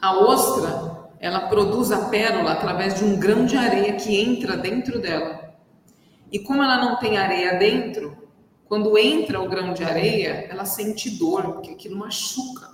A 0.00 0.18
ostra, 0.18 1.10
ela 1.20 1.48
produz 1.48 1.92
a 1.92 2.08
pérola 2.08 2.52
através 2.52 2.94
de 2.94 3.04
um 3.04 3.18
grão 3.18 3.46
de 3.46 3.56
areia 3.56 3.94
que 3.94 4.20
entra 4.20 4.56
dentro 4.56 5.00
dela. 5.00 5.54
E 6.30 6.38
como 6.38 6.62
ela 6.62 6.78
não 6.78 6.96
tem 6.96 7.16
areia 7.16 7.58
dentro, 7.58 8.16
quando 8.66 8.98
entra 8.98 9.40
o 9.40 9.48
grão 9.48 9.72
de 9.72 9.82
areia, 9.84 10.46
ela 10.50 10.64
sente 10.64 11.10
dor, 11.10 11.52
porque 11.52 11.70
aquilo 11.70 11.96
machuca. 11.96 12.68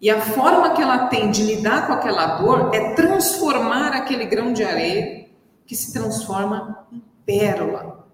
E 0.00 0.10
a 0.10 0.20
forma 0.20 0.70
que 0.70 0.82
ela 0.82 1.06
tem 1.06 1.30
de 1.30 1.44
lidar 1.44 1.86
com 1.86 1.92
aquela 1.92 2.38
dor 2.38 2.74
é 2.74 2.94
transformar 2.94 3.92
aquele 3.92 4.24
grão 4.26 4.52
de 4.52 4.64
areia 4.64 5.28
que 5.64 5.76
se 5.76 5.92
transforma 5.92 6.86
em 6.90 7.00
pérola. 7.24 8.08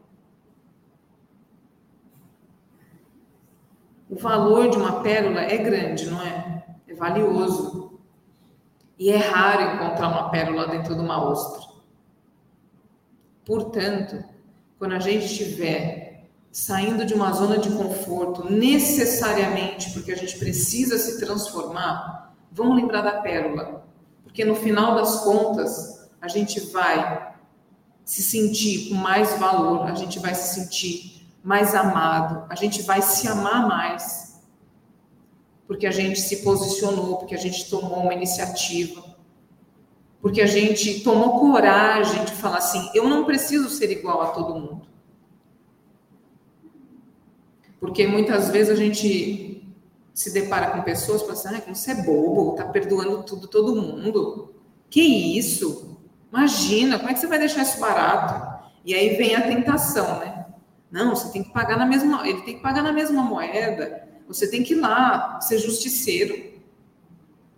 O 4.08 4.16
valor 4.16 4.70
de 4.70 4.76
uma 4.76 5.02
pérola 5.02 5.42
é 5.42 5.56
grande, 5.58 6.10
não 6.10 6.20
é? 6.22 6.64
É 6.86 6.94
valioso. 6.94 8.00
E 8.98 9.10
é 9.10 9.16
raro 9.16 9.76
encontrar 9.76 10.08
uma 10.08 10.30
pérola 10.30 10.66
dentro 10.66 10.94
de 10.94 11.00
uma 11.00 11.22
ostra. 11.22 11.68
Portanto, 13.44 14.24
quando 14.78 14.94
a 14.94 14.98
gente 14.98 15.26
estiver 15.26 16.28
saindo 16.50 17.04
de 17.04 17.14
uma 17.14 17.32
zona 17.32 17.58
de 17.58 17.70
conforto, 17.70 18.50
necessariamente 18.50 19.90
porque 19.92 20.12
a 20.12 20.16
gente 20.16 20.38
precisa 20.38 20.98
se 20.98 21.20
transformar, 21.20 22.34
vamos 22.50 22.76
lembrar 22.76 23.02
da 23.02 23.20
pérola. 23.20 23.86
Porque 24.24 24.44
no 24.44 24.54
final 24.54 24.94
das 24.94 25.20
contas, 25.22 26.10
a 26.20 26.28
gente 26.28 26.60
vai 26.70 27.27
se 28.08 28.22
sentir 28.22 28.88
com 28.88 28.94
mais 28.94 29.38
valor, 29.38 29.82
a 29.82 29.94
gente 29.94 30.18
vai 30.18 30.34
se 30.34 30.54
sentir 30.54 31.28
mais 31.44 31.74
amado, 31.74 32.46
a 32.48 32.54
gente 32.54 32.80
vai 32.80 33.02
se 33.02 33.28
amar 33.28 33.68
mais. 33.68 34.40
Porque 35.66 35.86
a 35.86 35.90
gente 35.90 36.18
se 36.18 36.36
posicionou, 36.42 37.18
porque 37.18 37.34
a 37.34 37.38
gente 37.38 37.68
tomou 37.68 37.98
uma 37.98 38.14
iniciativa, 38.14 39.04
porque 40.22 40.40
a 40.40 40.46
gente 40.46 41.00
tomou 41.00 41.38
coragem 41.38 42.24
de 42.24 42.32
falar 42.32 42.56
assim: 42.56 42.88
eu 42.94 43.06
não 43.06 43.26
preciso 43.26 43.68
ser 43.68 43.90
igual 43.90 44.22
a 44.22 44.28
todo 44.28 44.58
mundo. 44.58 44.86
Porque 47.78 48.06
muitas 48.06 48.48
vezes 48.48 48.70
a 48.70 48.74
gente 48.74 49.70
se 50.14 50.32
depara 50.32 50.70
com 50.70 50.80
pessoas 50.80 51.20
fala 51.20 51.34
assim: 51.34 51.48
ah, 51.56 51.74
você 51.74 51.90
é 51.90 52.02
bobo, 52.02 52.56
tá 52.56 52.64
perdoando 52.64 53.22
tudo, 53.22 53.46
todo 53.46 53.76
mundo. 53.76 54.54
Que 54.88 55.02
isso? 55.02 55.97
Imagina, 56.32 56.98
como 56.98 57.10
é 57.10 57.14
que 57.14 57.20
você 57.20 57.26
vai 57.26 57.38
deixar 57.38 57.62
isso 57.62 57.80
barato? 57.80 58.66
E 58.84 58.94
aí 58.94 59.16
vem 59.16 59.34
a 59.34 59.42
tentação, 59.42 60.18
né? 60.18 60.46
Não, 60.90 61.14
você 61.14 61.30
tem 61.30 61.42
que 61.42 61.52
pagar 61.52 61.76
na 61.76 61.86
mesma, 61.86 62.26
ele 62.26 62.42
tem 62.42 62.56
que 62.56 62.62
pagar 62.62 62.82
na 62.82 62.92
mesma 62.92 63.22
moeda. 63.22 64.08
Você 64.26 64.50
tem 64.50 64.62
que 64.62 64.74
ir 64.74 64.80
lá, 64.80 65.40
ser 65.40 65.58
justiceiro, 65.58 66.60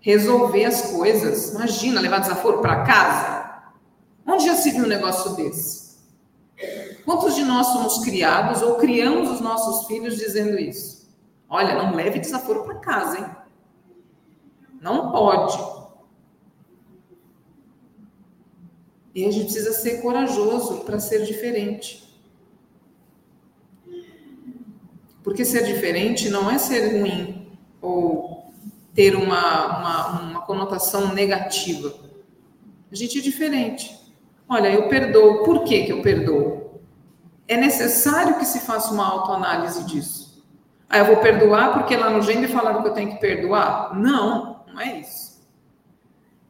resolver 0.01 0.65
as 0.65 0.93
coisas. 0.93 1.53
Imagina 1.53 2.01
levar 2.01 2.21
desaforo 2.21 2.61
para 2.61 2.85
casa. 2.85 3.63
Onde 4.27 4.47
já 4.47 4.55
se 4.55 4.71
viu 4.71 4.85
um 4.85 4.89
negócio 4.89 5.35
desse? 5.35 5.91
Quantos 7.05 7.35
de 7.35 7.45
nós 7.45 7.67
somos 7.69 7.99
criados 8.05 8.63
ou 8.63 8.77
criamos 8.77 9.31
os 9.31 9.41
nossos 9.41 9.87
filhos 9.87 10.17
dizendo 10.17 10.59
isso? 10.59 11.09
Olha, 11.49 11.75
não 11.75 11.95
leve 11.95 12.21
desaforo 12.21 12.63
para 12.65 12.77
casa, 12.77 13.19
hein? 13.19 13.27
Não 14.81 15.11
pode. 15.11 15.59
E 19.15 19.25
a 19.25 19.31
gente 19.31 19.45
precisa 19.45 19.73
ser 19.73 20.01
corajoso 20.01 20.85
para 20.85 21.01
ser 21.01 21.25
diferente. 21.25 22.09
Porque 25.23 25.45
ser 25.45 25.65
diferente 25.65 26.31
não 26.31 26.51
é 26.51 26.59
ser 26.59 26.99
ruim, 26.99 27.53
ou 27.81 28.53
ter 28.95 29.15
uma, 29.15 29.79
uma, 29.79 30.21
uma 30.23 30.41
conotação 30.43 31.13
negativa. 31.13 31.95
A 32.91 32.95
gente 32.95 33.19
é 33.19 33.23
diferente. 33.23 33.99
Olha, 34.49 34.69
eu 34.73 34.89
perdoo. 34.89 35.45
Por 35.45 35.65
que, 35.65 35.85
que 35.85 35.93
eu 35.93 36.03
perdoo? 36.03 36.81
É 37.47 37.57
necessário 37.57 38.39
que 38.39 38.45
se 38.45 38.61
faça 38.61 38.93
uma 38.93 39.07
autoanálise 39.07 39.85
disso. 39.85 40.45
Ah, 40.89 40.99
eu 40.99 41.07
vou 41.07 41.19
perdoar 41.19 41.73
porque 41.75 41.97
lá 41.97 42.11
no 42.11 42.23
gênero 42.23 42.53
falaram 42.53 42.83
que 42.83 42.89
eu 42.89 42.95
tenho 42.95 43.13
que 43.13 43.21
perdoar? 43.21 43.97
Não, 43.97 44.65
não 44.67 44.81
é 44.81 44.99
isso. 44.99 45.30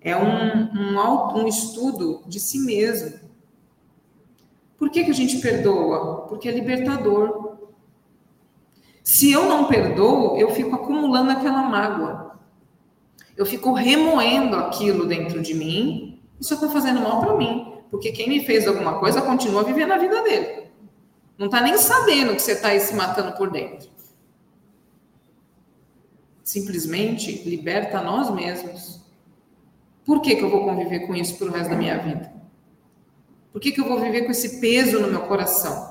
É 0.00 0.16
um, 0.16 0.70
um, 0.74 1.42
um 1.42 1.46
estudo 1.46 2.22
de 2.26 2.40
si 2.40 2.58
mesmo. 2.58 3.20
Por 4.78 4.88
que, 4.90 5.04
que 5.04 5.10
a 5.10 5.14
gente 5.14 5.38
perdoa? 5.38 6.26
Porque 6.26 6.48
é 6.48 6.52
libertador. 6.52 7.58
Se 9.04 9.30
eu 9.30 9.44
não 9.46 9.66
perdoo, 9.66 10.36
eu 10.38 10.50
fico 10.54 10.74
acumulando 10.74 11.30
aquela 11.30 11.62
mágoa. 11.62 12.38
Eu 13.36 13.44
fico 13.44 13.72
remoendo 13.72 14.56
aquilo 14.56 15.06
dentro 15.06 15.42
de 15.42 15.54
mim. 15.54 16.22
Isso 16.40 16.54
está 16.54 16.68
fazendo 16.68 17.00
mal 17.00 17.20
para 17.20 17.36
mim. 17.36 17.74
Porque 17.90 18.12
quem 18.12 18.28
me 18.28 18.44
fez 18.44 18.66
alguma 18.66 18.98
coisa 18.98 19.20
continua 19.20 19.64
vivendo 19.64 19.92
a 19.92 19.98
vida 19.98 20.22
dele. 20.22 20.70
Não 21.36 21.46
está 21.46 21.60
nem 21.60 21.76
sabendo 21.76 22.34
que 22.34 22.42
você 22.42 22.52
está 22.52 22.78
se 22.78 22.94
matando 22.94 23.36
por 23.36 23.50
dentro. 23.50 23.90
Simplesmente 26.44 27.48
liberta 27.48 28.02
nós 28.02 28.30
mesmos. 28.30 28.99
Por 30.04 30.20
que, 30.20 30.36
que 30.36 30.42
eu 30.42 30.50
vou 30.50 30.64
conviver 30.64 31.00
com 31.00 31.14
isso 31.14 31.36
pelo 31.36 31.52
resto 31.52 31.70
da 31.70 31.76
minha 31.76 31.98
vida? 31.98 32.32
Por 33.52 33.60
que, 33.60 33.72
que 33.72 33.80
eu 33.80 33.88
vou 33.88 34.00
viver 34.00 34.22
com 34.22 34.30
esse 34.30 34.60
peso 34.60 35.00
no 35.00 35.08
meu 35.08 35.22
coração? 35.22 35.90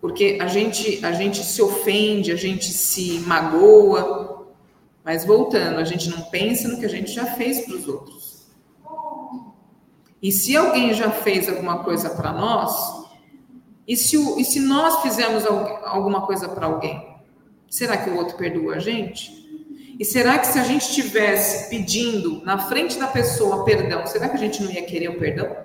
Porque 0.00 0.38
a 0.40 0.48
gente, 0.48 1.04
a 1.04 1.12
gente 1.12 1.44
se 1.44 1.62
ofende, 1.62 2.32
a 2.32 2.36
gente 2.36 2.72
se 2.72 3.20
magoa, 3.20 4.48
mas 5.04 5.24
voltando, 5.24 5.78
a 5.78 5.84
gente 5.84 6.10
não 6.10 6.22
pensa 6.22 6.66
no 6.66 6.78
que 6.78 6.84
a 6.84 6.88
gente 6.88 7.12
já 7.12 7.24
fez 7.24 7.64
para 7.64 7.76
os 7.76 7.86
outros. 7.86 8.46
E 10.20 10.30
se 10.30 10.56
alguém 10.56 10.92
já 10.92 11.10
fez 11.10 11.48
alguma 11.48 11.84
coisa 11.84 12.10
para 12.10 12.32
nós, 12.32 13.02
e 13.86 13.96
se, 13.96 14.16
e 14.40 14.44
se 14.44 14.60
nós 14.60 15.02
fizemos 15.02 15.44
alguma 15.46 16.26
coisa 16.26 16.48
para 16.48 16.66
alguém, 16.66 17.16
será 17.68 17.96
que 17.96 18.10
o 18.10 18.16
outro 18.16 18.36
perdoa 18.36 18.76
a 18.76 18.78
gente? 18.78 19.41
E 19.98 20.04
será 20.04 20.38
que 20.38 20.46
se 20.46 20.58
a 20.58 20.64
gente 20.64 20.82
estivesse 20.82 21.68
pedindo 21.68 22.42
na 22.44 22.58
frente 22.58 22.98
da 22.98 23.06
pessoa 23.06 23.64
perdão, 23.64 24.06
será 24.06 24.28
que 24.28 24.36
a 24.36 24.38
gente 24.38 24.62
não 24.62 24.70
ia 24.70 24.82
querer 24.82 25.08
o 25.08 25.18
perdão? 25.18 25.56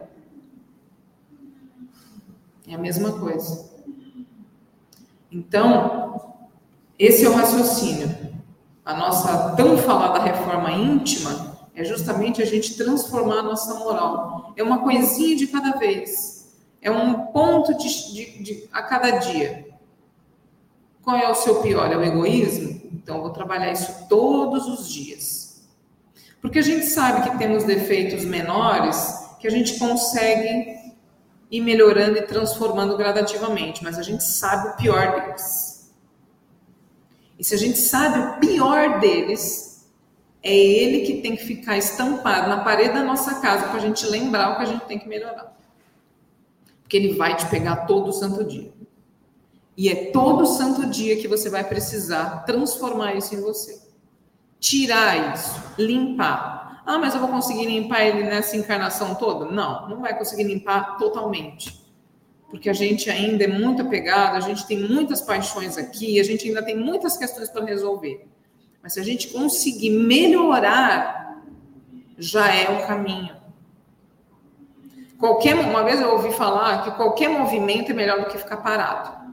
É 2.68 2.76
a 2.76 2.78
mesma 2.78 3.14
coisa. 3.14 3.70
Então, 5.32 6.36
esse 7.00 7.26
é 7.26 7.30
o 7.30 7.34
raciocínio. 7.34 8.16
A 8.84 8.96
nossa 8.96 9.56
tão 9.56 9.78
falada 9.78 10.20
reforma 10.20 10.72
íntima 10.72 11.58
é 11.76 11.84
justamente 11.84 12.42
a 12.42 12.46
gente 12.46 12.76
transformar 12.76 13.40
a 13.40 13.44
nossa 13.44 13.74
moral. 13.76 14.54
É 14.56 14.64
uma 14.64 14.80
coisinha 14.80 15.36
de 15.36 15.48
cada 15.48 15.78
vez. 15.78 16.58
É 16.82 16.90
um 16.90 17.28
ponto 17.28 17.78
de, 17.78 18.14
de, 18.14 18.44
de 18.44 18.70
a 18.72 18.82
cada 18.82 19.12
dia. 19.12 19.68
Qual 21.04 21.16
é 21.16 21.30
o 21.30 21.36
seu 21.36 21.62
pior? 21.62 21.92
É 21.92 21.98
o 21.98 22.04
egoísmo? 22.04 22.82
Então, 23.08 23.16
eu 23.16 23.22
vou 23.22 23.32
trabalhar 23.32 23.72
isso 23.72 24.06
todos 24.10 24.68
os 24.68 24.92
dias. 24.92 25.66
Porque 26.42 26.60
a 26.60 26.62
gente 26.62 26.88
sabe 26.88 27.30
que 27.30 27.38
temos 27.38 27.64
defeitos 27.64 28.26
menores 28.26 29.30
que 29.40 29.48
a 29.48 29.50
gente 29.50 29.80
consegue 29.80 30.76
ir 31.50 31.62
melhorando 31.62 32.18
e 32.18 32.22
transformando 32.24 32.98
gradativamente, 32.98 33.82
mas 33.82 33.98
a 33.98 34.04
gente 34.04 34.26
sabe 34.26 34.68
o 34.68 34.76
pior 34.76 35.22
deles. 35.22 35.90
E 37.40 37.46
se 37.46 37.56
a 37.56 37.58
gente 37.58 37.78
sabe 37.78 38.20
o 38.20 38.40
pior 38.42 39.00
deles, 39.00 39.90
é 40.44 40.54
ele 40.54 41.06
que 41.06 41.22
tem 41.22 41.38
que 41.38 41.46
ficar 41.46 41.78
estampado 41.78 42.50
na 42.50 42.62
parede 42.62 42.94
da 42.94 43.06
nossa 43.06 43.36
casa 43.36 43.70
para 43.70 43.78
a 43.78 43.80
gente 43.80 44.06
lembrar 44.06 44.52
o 44.52 44.56
que 44.58 44.64
a 44.64 44.66
gente 44.66 44.84
tem 44.84 45.00
que 45.00 45.08
melhorar. 45.08 45.58
Porque 46.82 46.98
ele 46.98 47.14
vai 47.14 47.38
te 47.38 47.46
pegar 47.46 47.86
todo 47.86 48.12
santo 48.12 48.44
dia. 48.44 48.70
E 49.78 49.90
é 49.90 50.12
todo 50.12 50.48
santo 50.48 50.88
dia 50.88 51.18
que 51.18 51.28
você 51.28 51.52
vai 51.52 51.64
precisar 51.64 52.44
transformar 52.46 53.14
isso 53.14 53.36
em 53.36 53.42
você. 53.42 53.80
Tirar 54.60 55.36
isso, 55.36 55.54
limpar. 55.78 56.82
Ah, 56.84 56.98
mas 56.98 57.14
eu 57.14 57.20
vou 57.20 57.30
conseguir 57.30 57.68
limpar 57.68 58.04
ele 58.04 58.24
nessa 58.24 58.58
encarnação 58.58 59.14
toda? 59.14 59.46
Não, 59.46 59.88
não 59.88 60.02
vai 60.02 60.18
conseguir 60.18 60.46
limpar 60.46 60.98
totalmente. 60.98 61.86
Porque 62.50 62.70
a 62.70 62.74
gente 62.74 63.08
ainda 63.10 63.44
é 63.44 63.48
muito 63.48 63.84
apegado, 63.84 64.36
a 64.36 64.40
gente 64.40 64.66
tem 64.66 64.80
muitas 64.80 65.22
paixões 65.22 65.78
aqui, 65.78 66.20
a 66.20 66.24
gente 66.24 66.48
ainda 66.48 66.64
tem 66.64 66.76
muitas 66.76 67.16
questões 67.16 67.50
para 67.50 67.64
resolver. 67.64 68.28
Mas 68.82 68.94
se 68.94 69.00
a 69.00 69.04
gente 69.04 69.28
conseguir 69.28 69.92
melhorar, 69.92 71.44
já 72.18 72.52
é 72.52 72.72
o 72.72 72.88
caminho. 72.88 73.36
Qualquer, 75.20 75.56
uma 75.56 75.84
vez 75.84 76.00
eu 76.00 76.14
ouvi 76.14 76.32
falar 76.34 76.84
que 76.84 76.92
qualquer 76.92 77.30
movimento 77.30 77.92
é 77.92 77.94
melhor 77.94 78.22
do 78.22 78.28
que 78.28 78.38
ficar 78.38 78.58
parado. 78.58 79.27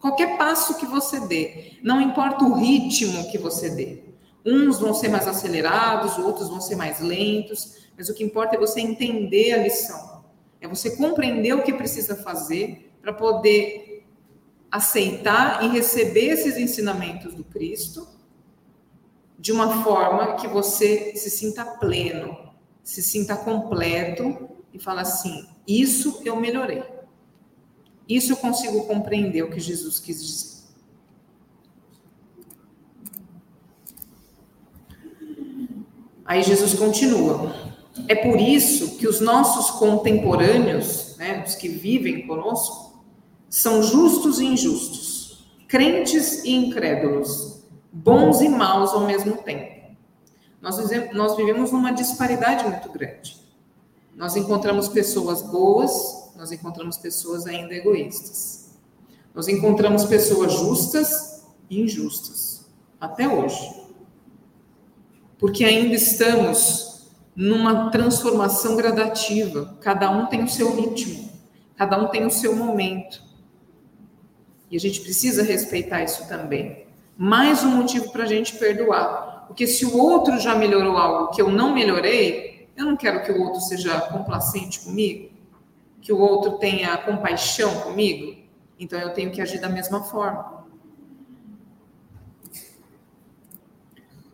Qualquer 0.00 0.38
passo 0.38 0.76
que 0.76 0.86
você 0.86 1.20
dê, 1.20 1.72
não 1.82 2.00
importa 2.00 2.44
o 2.44 2.54
ritmo 2.54 3.30
que 3.30 3.38
você 3.38 3.70
dê. 3.70 4.02
Uns 4.46 4.78
vão 4.78 4.94
ser 4.94 5.08
mais 5.08 5.26
acelerados, 5.26 6.16
outros 6.18 6.48
vão 6.48 6.60
ser 6.60 6.76
mais 6.76 7.00
lentos, 7.00 7.88
mas 7.96 8.08
o 8.08 8.14
que 8.14 8.22
importa 8.22 8.56
é 8.56 8.58
você 8.58 8.80
entender 8.80 9.52
a 9.52 9.62
lição. 9.62 10.22
É 10.60 10.68
você 10.68 10.96
compreender 10.96 11.52
o 11.52 11.62
que 11.62 11.72
precisa 11.72 12.16
fazer 12.16 12.92
para 13.02 13.12
poder 13.12 14.06
aceitar 14.70 15.64
e 15.64 15.68
receber 15.68 16.26
esses 16.26 16.56
ensinamentos 16.56 17.34
do 17.34 17.44
Cristo 17.44 18.06
de 19.38 19.52
uma 19.52 19.82
forma 19.82 20.34
que 20.36 20.48
você 20.48 21.14
se 21.14 21.30
sinta 21.30 21.64
pleno, 21.64 22.36
se 22.82 23.02
sinta 23.02 23.36
completo 23.36 24.48
e 24.72 24.78
fala 24.78 25.02
assim: 25.02 25.46
isso 25.66 26.20
eu 26.24 26.36
melhorei. 26.36 26.82
Isso 28.08 28.32
eu 28.32 28.36
consigo 28.36 28.86
compreender 28.86 29.42
o 29.42 29.50
que 29.50 29.60
Jesus 29.60 29.98
quis 29.98 30.24
dizer. 30.24 30.58
Aí 36.24 36.42
Jesus 36.42 36.74
continua. 36.74 37.54
É 38.06 38.14
por 38.14 38.40
isso 38.40 38.96
que 38.96 39.08
os 39.08 39.20
nossos 39.20 39.78
contemporâneos, 39.78 41.16
né, 41.16 41.42
os 41.46 41.54
que 41.54 41.68
vivem 41.68 42.26
conosco, 42.26 43.02
são 43.48 43.82
justos 43.82 44.38
e 44.38 44.44
injustos, 44.44 45.46
crentes 45.66 46.44
e 46.44 46.54
incrédulos, 46.54 47.64
bons 47.90 48.40
e 48.40 48.48
maus 48.48 48.92
ao 48.92 49.06
mesmo 49.06 49.38
tempo. 49.38 49.96
Nós, 50.60 50.78
nós 51.12 51.36
vivemos 51.36 51.72
numa 51.72 51.92
disparidade 51.92 52.64
muito 52.64 52.90
grande. 52.90 53.37
Nós 54.18 54.36
encontramos 54.36 54.88
pessoas 54.88 55.40
boas 55.40 56.18
nós 56.38 56.52
encontramos 56.52 56.96
pessoas 56.96 57.48
ainda 57.48 57.74
egoístas. 57.74 58.70
Nós 59.34 59.48
encontramos 59.48 60.04
pessoas 60.04 60.52
justas 60.52 61.44
e 61.68 61.82
injustas, 61.82 62.70
até 63.00 63.28
hoje. 63.28 63.74
Porque 65.36 65.64
ainda 65.64 65.96
estamos 65.96 67.10
numa 67.34 67.90
transformação 67.90 68.76
gradativa. 68.76 69.76
Cada 69.80 70.10
um 70.12 70.26
tem 70.26 70.44
o 70.44 70.48
seu 70.48 70.76
ritmo, 70.76 71.28
cada 71.76 72.00
um 72.00 72.06
tem 72.06 72.24
o 72.24 72.30
seu 72.30 72.54
momento. 72.54 73.20
E 74.70 74.76
a 74.76 74.80
gente 74.80 75.00
precisa 75.00 75.42
respeitar 75.42 76.04
isso 76.04 76.28
também. 76.28 76.86
Mais 77.16 77.64
um 77.64 77.70
motivo 77.70 78.12
para 78.12 78.22
a 78.22 78.28
gente 78.28 78.56
perdoar. 78.56 79.46
Porque 79.48 79.66
se 79.66 79.84
o 79.84 79.98
outro 79.98 80.38
já 80.38 80.54
melhorou 80.54 80.96
algo 80.96 81.32
que 81.32 81.42
eu 81.42 81.50
não 81.50 81.74
melhorei, 81.74 82.57
eu 82.78 82.86
não 82.86 82.96
quero 82.96 83.22
que 83.22 83.32
o 83.32 83.42
outro 83.42 83.60
seja 83.60 84.00
complacente 84.00 84.80
comigo 84.80 85.38
que 86.08 86.12
o 86.12 86.18
outro 86.18 86.52
tenha 86.52 86.96
compaixão 86.96 87.82
comigo, 87.82 88.36
então 88.78 88.98
eu 88.98 89.12
tenho 89.12 89.30
que 89.30 89.42
agir 89.42 89.60
da 89.60 89.68
mesma 89.68 90.02
forma. 90.02 90.64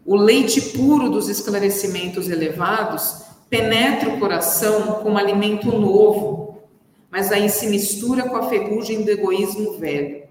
O 0.06 0.14
leite 0.14 0.60
puro 0.60 1.10
dos 1.10 1.28
esclarecimentos 1.28 2.28
elevados 2.28 3.24
penetra 3.48 4.10
o 4.10 4.20
coração 4.20 5.00
como 5.02 5.16
alimento 5.16 5.66
novo, 5.66 6.62
mas 7.10 7.32
aí 7.32 7.48
se 7.48 7.66
mistura 7.66 8.28
com 8.28 8.36
a 8.36 8.48
ferrugem 8.48 9.02
do 9.02 9.10
egoísmo 9.10 9.78
velho. 9.78 10.28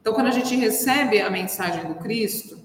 Então, 0.00 0.12
quando 0.12 0.26
a 0.26 0.32
gente 0.32 0.54
recebe 0.56 1.20
a 1.20 1.30
mensagem 1.30 1.86
do 1.86 1.94
Cristo, 1.94 2.58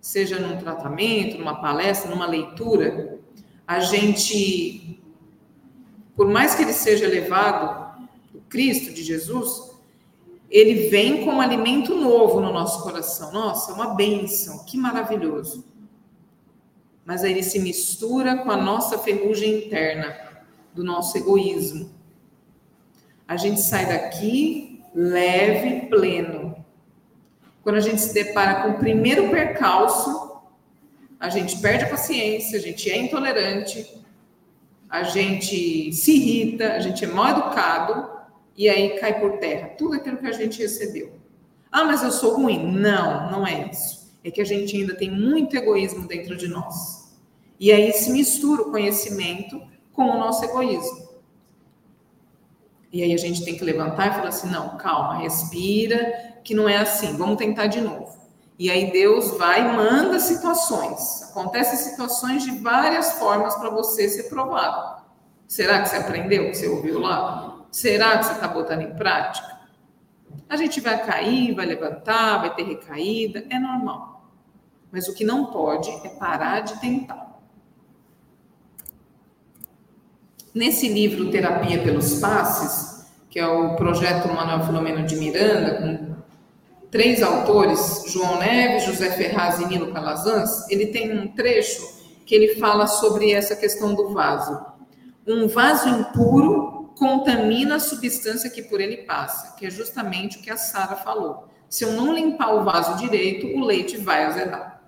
seja 0.00 0.40
num 0.40 0.56
tratamento, 0.56 1.38
numa 1.38 1.60
palestra, 1.60 2.10
numa 2.10 2.26
leitura, 2.26 3.20
a 3.66 3.80
gente 3.80 5.02
por 6.14 6.28
mais 6.28 6.54
que 6.54 6.62
ele 6.62 6.72
seja 6.72 7.04
elevado, 7.04 8.06
o 8.34 8.40
Cristo 8.42 8.92
de 8.92 9.02
Jesus, 9.02 9.72
ele 10.50 10.88
vem 10.88 11.24
com 11.24 11.32
um 11.32 11.40
alimento 11.40 11.94
novo 11.94 12.40
no 12.40 12.52
nosso 12.52 12.82
coração. 12.82 13.32
Nossa, 13.32 13.72
uma 13.72 13.94
bênção, 13.94 14.64
que 14.64 14.76
maravilhoso. 14.76 15.64
Mas 17.04 17.24
aí 17.24 17.32
ele 17.32 17.42
se 17.42 17.58
mistura 17.58 18.38
com 18.38 18.50
a 18.50 18.56
nossa 18.56 18.98
ferrugem 18.98 19.66
interna, 19.66 20.14
do 20.74 20.84
nosso 20.84 21.16
egoísmo. 21.16 21.90
A 23.26 23.36
gente 23.36 23.60
sai 23.60 23.86
daqui 23.86 24.82
leve, 24.94 25.86
pleno. 25.86 26.54
Quando 27.62 27.76
a 27.76 27.80
gente 27.80 28.00
se 28.00 28.12
depara 28.12 28.62
com 28.62 28.70
o 28.70 28.78
primeiro 28.78 29.30
percalço, 29.30 30.31
a 31.22 31.28
gente 31.28 31.56
perde 31.58 31.84
a 31.84 31.88
paciência, 31.88 32.58
a 32.58 32.60
gente 32.60 32.90
é 32.90 32.96
intolerante, 32.96 33.88
a 34.90 35.04
gente 35.04 35.92
se 35.92 36.16
irrita, 36.16 36.72
a 36.72 36.80
gente 36.80 37.04
é 37.04 37.06
mal 37.06 37.28
educado 37.30 38.10
e 38.56 38.68
aí 38.68 38.98
cai 38.98 39.20
por 39.20 39.38
terra 39.38 39.68
tudo 39.78 39.94
aquilo 39.94 40.16
que 40.16 40.26
a 40.26 40.32
gente 40.32 40.60
recebeu. 40.60 41.12
Ah, 41.70 41.84
mas 41.84 42.02
eu 42.02 42.10
sou 42.10 42.38
ruim. 42.38 42.72
Não, 42.72 43.30
não 43.30 43.46
é 43.46 43.70
isso. 43.70 44.12
É 44.24 44.32
que 44.32 44.40
a 44.40 44.44
gente 44.44 44.76
ainda 44.76 44.96
tem 44.96 45.12
muito 45.12 45.56
egoísmo 45.56 46.08
dentro 46.08 46.36
de 46.36 46.48
nós. 46.48 47.14
E 47.58 47.70
aí 47.70 47.92
se 47.92 48.10
mistura 48.10 48.62
o 48.62 48.72
conhecimento 48.72 49.62
com 49.92 50.02
o 50.02 50.18
nosso 50.18 50.44
egoísmo. 50.44 51.08
E 52.92 53.00
aí 53.00 53.14
a 53.14 53.16
gente 53.16 53.44
tem 53.44 53.56
que 53.56 53.62
levantar 53.62 54.08
e 54.08 54.14
falar 54.16 54.28
assim: 54.28 54.50
não, 54.50 54.76
calma, 54.76 55.18
respira, 55.18 56.40
que 56.42 56.52
não 56.52 56.68
é 56.68 56.78
assim, 56.78 57.16
vamos 57.16 57.36
tentar 57.36 57.68
de 57.68 57.80
novo. 57.80 58.21
E 58.62 58.70
aí 58.70 58.92
Deus 58.92 59.36
vai 59.38 59.60
e 59.60 59.76
manda 59.76 60.20
situações. 60.20 61.24
Acontecem 61.24 61.76
situações 61.76 62.44
de 62.44 62.52
várias 62.60 63.14
formas 63.14 63.56
para 63.56 63.68
você 63.70 64.08
ser 64.08 64.28
provado. 64.28 65.02
Será 65.48 65.82
que 65.82 65.88
você 65.88 65.96
aprendeu 65.96 66.44
o 66.44 66.50
que 66.50 66.54
você 66.54 66.68
ouviu 66.68 67.00
lá? 67.00 67.66
Será 67.72 68.18
que 68.18 68.26
você 68.26 68.34
está 68.34 68.46
botando 68.46 68.82
em 68.82 68.94
prática? 68.94 69.62
A 70.48 70.54
gente 70.54 70.80
vai 70.80 71.04
cair, 71.04 71.56
vai 71.56 71.66
levantar, 71.66 72.38
vai 72.38 72.54
ter 72.54 72.62
recaída, 72.62 73.44
é 73.50 73.58
normal. 73.58 74.30
Mas 74.92 75.08
o 75.08 75.14
que 75.14 75.24
não 75.24 75.46
pode 75.46 75.90
é 76.06 76.10
parar 76.10 76.60
de 76.60 76.80
tentar. 76.80 77.40
Nesse 80.54 80.86
livro 80.86 81.32
Terapia 81.32 81.82
pelos 81.82 82.20
Passes, 82.20 83.10
que 83.28 83.40
é 83.40 83.46
o 83.48 83.74
projeto 83.74 84.32
Manuel 84.32 84.64
Filomeno 84.64 85.04
de 85.04 85.16
Miranda, 85.16 85.82
com 85.82 86.11
três 86.92 87.22
autores, 87.22 88.04
João 88.08 88.38
Neves, 88.38 88.84
José 88.84 89.10
Ferraz 89.12 89.58
e 89.58 89.66
Nilo 89.66 89.90
Calazans, 89.92 90.68
ele 90.70 90.88
tem 90.88 91.18
um 91.18 91.26
trecho 91.28 92.02
que 92.26 92.34
ele 92.34 92.56
fala 92.56 92.86
sobre 92.86 93.32
essa 93.32 93.56
questão 93.56 93.94
do 93.94 94.10
vaso. 94.10 94.62
Um 95.26 95.48
vaso 95.48 95.88
impuro 95.88 96.92
contamina 96.94 97.76
a 97.76 97.80
substância 97.80 98.50
que 98.50 98.62
por 98.62 98.78
ele 98.78 98.98
passa, 98.98 99.56
que 99.56 99.64
é 99.64 99.70
justamente 99.70 100.36
o 100.36 100.42
que 100.42 100.50
a 100.50 100.56
Sara 100.58 100.94
falou. 100.96 101.48
Se 101.66 101.82
eu 101.82 101.92
não 101.92 102.12
limpar 102.12 102.54
o 102.54 102.64
vaso 102.64 102.98
direito, 102.98 103.46
o 103.46 103.64
leite 103.64 103.96
vai 103.96 104.24
azedar. 104.24 104.82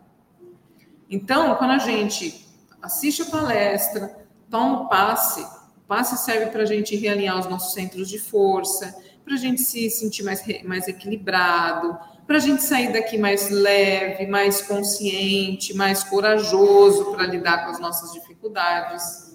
Então, 1.09 1.55
quando 1.55 1.71
a 1.71 1.79
gente 1.79 2.47
assiste 2.83 3.23
a 3.23 3.27
palestra, 3.27 4.27
toma 4.51 4.83
o 4.83 4.89
passe, 4.89 5.41
o 5.41 5.89
passe 5.89 6.23
serve 6.23 6.51
para 6.51 6.65
a 6.65 6.67
gente 6.67 6.95
realinhar 6.97 7.39
os 7.39 7.47
nossos 7.47 7.73
centros 7.73 8.11
de 8.11 8.19
força, 8.19 8.95
para 9.25 9.35
a 9.35 9.39
gente 9.39 9.63
se 9.63 9.89
sentir 9.91 10.23
mais, 10.23 10.45
mais 10.65 10.87
equilibrado, 10.87 11.99
para 12.27 12.37
a 12.37 12.41
gente 12.41 12.63
sair 12.63 12.93
daqui 12.93 13.19
mais 13.19 13.51
leve, 13.51 14.27
mais 14.27 14.63
consciente, 14.63 15.75
mais 15.75 16.05
corajoso 16.05 17.13
para 17.13 17.27
lidar 17.27 17.65
com 17.65 17.71
as 17.71 17.79
nossas 17.79 18.13
dificuldades. 18.13 19.35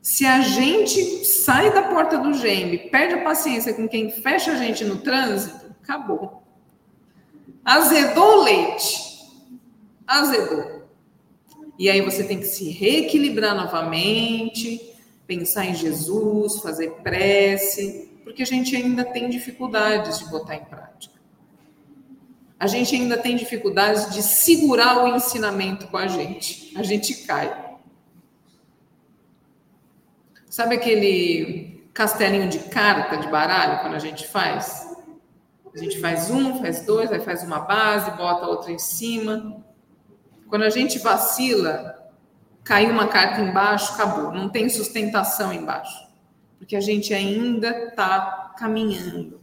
Se 0.00 0.24
a 0.24 0.40
gente 0.40 1.24
sai 1.24 1.72
da 1.72 1.82
porta 1.82 2.18
do 2.18 2.32
GEM, 2.32 2.88
perde 2.88 3.14
a 3.14 3.24
paciência 3.24 3.74
com 3.74 3.88
quem 3.88 4.10
fecha 4.10 4.52
a 4.52 4.56
gente 4.56 4.84
no 4.84 4.98
trânsito, 4.98 5.74
acabou. 5.82 6.42
Azedou 7.64 8.38
o 8.38 8.44
leite. 8.44 9.28
Azedou. 10.06 10.88
E 11.78 11.90
aí 11.90 12.00
você 12.00 12.24
tem 12.24 12.40
que 12.40 12.46
se 12.46 12.70
reequilibrar 12.70 13.54
novamente, 13.54 14.96
pensar 15.28 15.66
em 15.66 15.74
Jesus, 15.74 16.60
fazer 16.60 16.90
prece, 17.02 18.10
porque 18.24 18.42
a 18.42 18.46
gente 18.46 18.74
ainda 18.74 19.04
tem 19.04 19.28
dificuldades 19.28 20.18
de 20.18 20.24
botar 20.30 20.56
em 20.56 20.64
prática. 20.64 21.18
A 22.58 22.66
gente 22.66 22.96
ainda 22.96 23.16
tem 23.18 23.36
dificuldades 23.36 24.12
de 24.12 24.22
segurar 24.22 25.04
o 25.04 25.14
ensinamento 25.14 25.86
com 25.88 25.98
a 25.98 26.08
gente. 26.08 26.76
A 26.76 26.82
gente 26.82 27.14
cai. 27.26 27.76
Sabe 30.48 30.74
aquele 30.74 31.88
castelinho 31.92 32.48
de 32.48 32.58
carta 32.60 33.18
de 33.18 33.28
baralho 33.28 33.80
quando 33.82 33.94
a 33.94 34.00
gente 34.00 34.26
faz? 34.26 34.88
A 35.72 35.78
gente 35.78 36.00
faz 36.00 36.30
um, 36.30 36.58
faz 36.60 36.84
dois, 36.86 37.12
aí 37.12 37.20
faz 37.20 37.42
uma 37.42 37.60
base, 37.60 38.10
bota 38.12 38.46
outra 38.46 38.72
em 38.72 38.78
cima. 38.78 39.62
Quando 40.48 40.62
a 40.62 40.70
gente 40.70 40.98
vacila, 40.98 41.97
caiu 42.68 42.90
uma 42.90 43.08
carta 43.08 43.40
embaixo, 43.40 43.94
acabou, 43.94 44.30
não 44.30 44.46
tem 44.46 44.68
sustentação 44.68 45.54
embaixo. 45.54 46.06
Porque 46.58 46.76
a 46.76 46.80
gente 46.82 47.14
ainda 47.14 47.70
está 47.70 48.52
caminhando. 48.58 49.40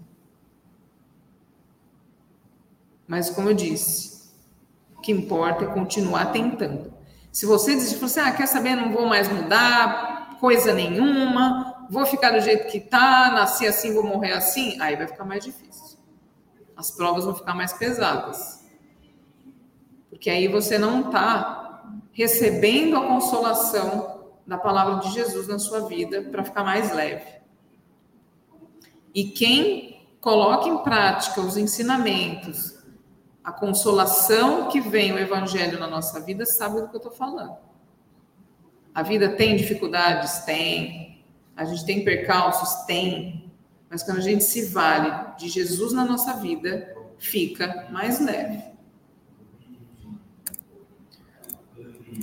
Mas, 3.08 3.32
como 3.32 3.50
eu 3.50 3.56
disse, 3.56 4.30
o 4.96 5.02
que 5.02 5.12
importa 5.12 5.64
é 5.64 5.68
continuar 5.68 6.26
tentando. 6.26 6.94
Se 7.32 7.48
você 7.48 7.74
desistir, 7.74 7.98
você, 7.98 8.20
ah, 8.20 8.32
quer 8.32 8.46
saber, 8.46 8.76
não 8.76 8.92
vou 8.92 9.08
mais 9.08 9.28
mudar, 9.28 10.38
coisa 10.40 10.72
nenhuma, 10.72 11.88
vou 11.90 12.06
ficar 12.06 12.30
do 12.30 12.42
jeito 12.42 12.68
que 12.68 12.80
tá, 12.80 13.32
nasci 13.32 13.66
assim, 13.66 13.92
vou 13.92 14.04
morrer 14.04 14.34
assim, 14.34 14.80
aí 14.80 14.96
vai 14.96 15.08
ficar 15.08 15.26
mais 15.26 15.44
difícil. 15.44 15.98
As 16.78 16.92
provas 16.92 17.26
vão 17.26 17.34
ficar 17.34 17.56
mais 17.56 17.74
pesadas. 17.74 18.64
Porque 20.12 20.30
aí 20.30 20.48
você 20.48 20.78
não 20.78 21.08
está 21.08 21.65
recebendo 22.16 22.96
a 22.96 23.06
consolação 23.06 24.32
da 24.48 24.58
palavra 24.58 25.02
de 25.02 25.14
Jesus 25.14 25.48
na 25.50 25.60
sua 25.60 25.82
vida 25.82 26.22
para 26.24 26.46
ficar 26.46 26.64
mais 26.64 26.94
leve. 26.94 27.36
E 29.14 29.26
quem 29.26 30.08
coloca 30.22 30.70
em 30.70 30.78
prática 30.78 31.42
os 31.42 31.58
ensinamentos, 31.58 32.80
a 33.44 33.52
consolação 33.52 34.70
que 34.70 34.80
vem 34.80 35.12
o 35.12 35.20
evangelho 35.20 35.78
na 35.78 35.88
nossa 35.88 36.22
vida, 36.22 36.46
sabe 36.46 36.82
do 36.82 36.88
que 36.88 36.96
eu 36.96 37.00
estou 37.00 37.12
falando. 37.12 37.58
A 38.94 39.04
vida 39.04 39.36
tem 39.36 39.58
dificuldades? 39.58 40.40
Tem. 40.46 41.22
A 41.54 41.66
gente 41.66 41.86
tem 41.86 42.06
percalços? 42.06 42.86
Tem. 42.86 43.52
Mas 43.90 44.04
quando 44.04 44.20
a 44.20 44.22
gente 44.22 44.44
se 44.46 44.68
vale 44.68 45.36
de 45.38 45.50
Jesus 45.50 45.92
na 45.92 46.06
nossa 46.06 46.34
vida, 46.34 46.96
fica 47.18 47.88
mais 47.92 48.22
leve. 48.22 48.75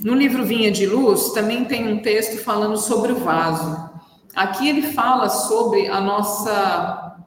No 0.03 0.13
livro 0.13 0.45
Vinha 0.45 0.69
de 0.69 0.85
Luz, 0.85 1.31
também 1.31 1.63
tem 1.63 1.87
um 1.87 2.01
texto 2.01 2.37
falando 2.43 2.75
sobre 2.75 3.13
o 3.13 3.19
vaso. 3.19 3.89
Aqui 4.35 4.67
ele 4.67 4.91
fala 4.91 5.29
sobre 5.29 5.87
a 5.87 6.01
nossa 6.01 7.17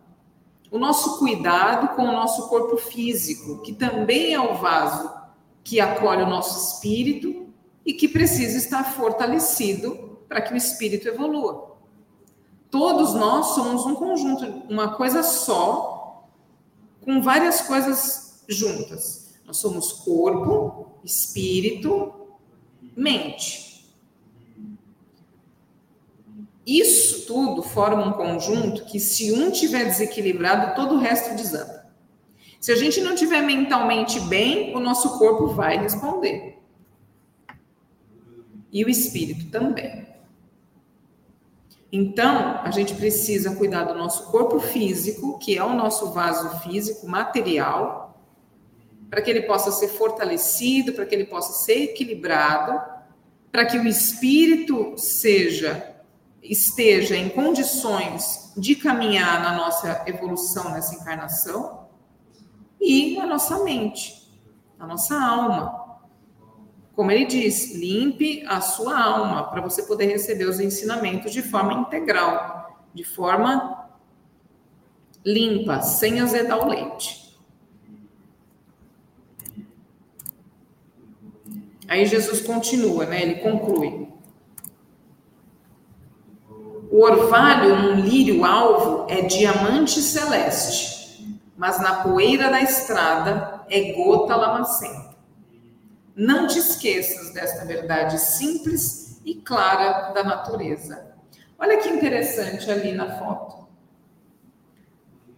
o 0.71 0.79
nosso 0.79 1.19
cuidado 1.19 1.97
com 1.97 2.03
o 2.03 2.13
nosso 2.13 2.49
corpo 2.49 2.77
físico, 2.77 3.63
que 3.63 3.73
também 3.73 4.35
é 4.35 4.41
o 4.41 4.57
vaso 4.57 5.11
que 5.65 5.81
acolhe 5.81 6.23
o 6.23 6.29
nosso 6.29 6.75
espírito 6.75 7.47
e 7.85 7.95
que 7.95 8.09
precisa 8.09 8.59
estar 8.59 8.85
fortalecido 8.85 10.19
para 10.29 10.43
que 10.43 10.53
o 10.53 10.57
espírito 10.57 11.09
evolua. 11.09 11.77
Todos 12.71 13.15
nós 13.15 13.55
somos 13.55 13.87
um 13.87 13.95
conjunto, 13.95 14.45
uma 14.69 14.95
coisa 14.97 15.23
só, 15.23 16.29
com 17.01 17.23
várias 17.23 17.63
coisas 17.63 18.45
juntas. 18.47 19.35
Nós 19.47 19.57
somos 19.57 19.93
corpo, 19.93 20.99
espírito, 21.03 22.26
mente. 22.97 23.87
Isso 26.67 27.27
tudo 27.27 27.63
forma 27.63 28.07
um 28.07 28.13
conjunto 28.13 28.85
que, 28.87 28.99
se 28.99 29.33
um 29.33 29.51
tiver 29.51 29.85
desequilibrado, 29.85 30.75
todo 30.75 30.97
o 30.97 30.99
resto 30.99 31.37
desanda. 31.37 31.87
Se 32.61 32.73
a 32.73 32.77
gente 32.77 33.01
não 33.01 33.15
tiver 33.15 33.43
mentalmente 33.43 34.19
bem, 34.21 34.75
o 34.75 34.81
nosso 34.81 35.19
corpo 35.19 35.49
vai 35.49 35.79
responder 35.79 36.57
e 38.77 38.85
o 38.85 38.91
espírito 38.91 39.51
também. 39.51 40.07
Então, 41.91 42.61
a 42.63 42.71
gente 42.71 42.95
precisa 42.95 43.57
cuidar 43.57 43.85
do 43.85 43.95
nosso 43.95 44.31
corpo 44.31 44.61
físico, 44.61 45.39
que 45.39 45.57
é 45.57 45.65
o 45.65 45.75
nosso 45.75 46.13
vaso 46.13 46.61
físico 46.61 47.09
material, 47.09 48.06
para 49.09 49.23
que 49.23 49.31
ele 49.31 49.43
possa 49.43 49.71
ser 49.71 49.89
fortalecido, 49.89 50.93
para 50.93 51.07
que 51.07 51.15
ele 51.15 51.27
possa 51.27 51.53
ser 51.65 51.85
equilibrado, 51.85 52.81
para 53.51 53.65
que 53.65 53.79
o 53.79 53.87
espírito 53.87 54.95
seja 54.97 55.95
esteja 56.43 57.17
em 57.17 57.29
condições 57.29 58.53
de 58.57 58.77
caminhar 58.77 59.43
na 59.43 59.57
nossa 59.57 60.05
evolução 60.07 60.71
nessa 60.71 60.95
encarnação 60.95 61.89
e 62.81 63.19
a 63.19 63.27
nossa 63.27 63.65
mente, 63.65 64.33
a 64.79 64.87
nossa 64.87 65.21
alma, 65.21 65.99
como 66.95 67.11
ele 67.11 67.27
diz, 67.27 67.75
limpe 67.75 68.45
a 68.47 68.61
sua 68.61 68.99
alma 68.99 69.51
para 69.51 69.61
você 69.61 69.83
poder 69.83 70.07
receber 70.07 70.45
os 70.45 70.61
ensinamentos 70.61 71.33
de 71.33 71.43
forma 71.43 71.75
integral, 71.75 72.87
de 72.95 73.05
forma 73.05 73.91
limpa, 75.25 75.83
sem 75.83 76.21
azedar 76.21 76.65
o 76.65 76.69
leite. 76.69 77.26
Aí 81.89 82.07
Jesus 82.07 82.41
continua, 82.41 83.07
né? 83.07 83.23
Ele 83.23 83.35
conclui. 83.37 84.09
O 86.91 87.03
orvalho 87.03 87.77
num 87.77 88.01
lírio 88.01 88.45
alvo 88.45 89.07
é 89.09 89.23
diamante 89.23 90.01
celeste, 90.01 91.41
mas 91.57 91.81
na 91.81 92.03
poeira 92.03 92.51
da 92.51 92.61
estrada 92.61 93.65
é 93.69 93.93
gota 93.93 94.35
lamacenta. 94.37 95.17
Não 96.15 96.47
te 96.47 96.59
esqueças 96.59 97.33
desta 97.35 97.65
verdade 97.65 98.19
simples 98.19 99.21
e 99.25 99.35
clara 99.35 100.13
da 100.13 100.25
natureza. 100.25 101.15
Olha 101.59 101.77
que 101.79 101.89
interessante 101.89 102.71
ali 102.71 102.93
na 102.93 103.19
foto. 103.19 103.67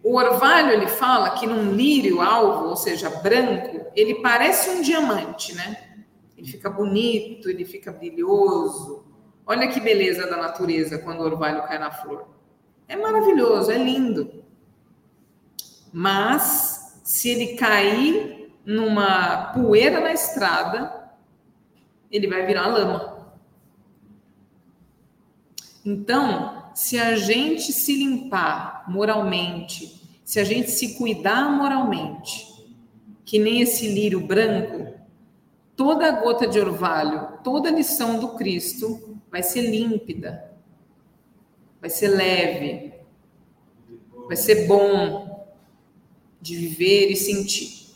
O 0.01 0.15
orvalho, 0.15 0.71
ele 0.71 0.87
fala 0.87 1.31
que 1.31 1.45
num 1.45 1.73
lírio 1.73 2.21
alvo, 2.21 2.69
ou 2.69 2.75
seja, 2.77 3.09
branco, 3.09 3.85
ele 3.95 4.21
parece 4.21 4.69
um 4.69 4.81
diamante, 4.81 5.53
né? 5.53 5.88
Ele 6.39 6.47
fica 6.47 6.69
bonito, 6.69 7.49
ele 7.49 7.65
fica 7.65 7.91
brilhoso. 7.91 9.03
Olha 9.45 9.67
que 9.67 9.81
beleza 9.81 10.25
da 10.25 10.37
natureza 10.37 10.97
quando 10.97 11.19
o 11.19 11.25
orvalho 11.25 11.67
cai 11.67 11.77
na 11.77 11.91
flor. 11.91 12.29
É 12.87 12.95
maravilhoso, 12.95 13.69
é 13.69 13.77
lindo. 13.77 14.41
Mas 15.91 17.01
se 17.03 17.27
ele 17.27 17.57
cair 17.57 18.53
numa 18.65 19.51
poeira 19.53 19.99
na 19.99 20.13
estrada, 20.13 21.11
ele 22.09 22.27
vai 22.27 22.45
virar 22.45 22.67
lama. 22.67 23.33
Então, 25.85 26.71
se 26.73 26.97
a 26.97 27.17
gente 27.17 27.73
se 27.73 27.97
limpar 27.97 28.85
moralmente, 28.87 30.07
se 30.23 30.39
a 30.39 30.45
gente 30.45 30.71
se 30.71 30.97
cuidar 30.97 31.51
moralmente, 31.51 32.47
que 33.25 33.37
nem 33.37 33.59
esse 33.59 33.89
lírio 33.89 34.21
branco, 34.21 34.98
toda 35.79 36.11
gota 36.11 36.45
de 36.45 36.59
orvalho, 36.59 37.39
toda 37.41 37.71
lição 37.71 38.19
do 38.19 38.35
Cristo 38.35 39.17
vai 39.31 39.41
ser 39.41 39.61
límpida, 39.61 40.51
vai 41.79 41.89
ser 41.89 42.09
leve, 42.09 42.93
vai 44.27 44.35
ser 44.35 44.67
bom 44.67 45.47
de 46.41 46.57
viver 46.57 47.09
e 47.09 47.15
sentir. 47.15 47.95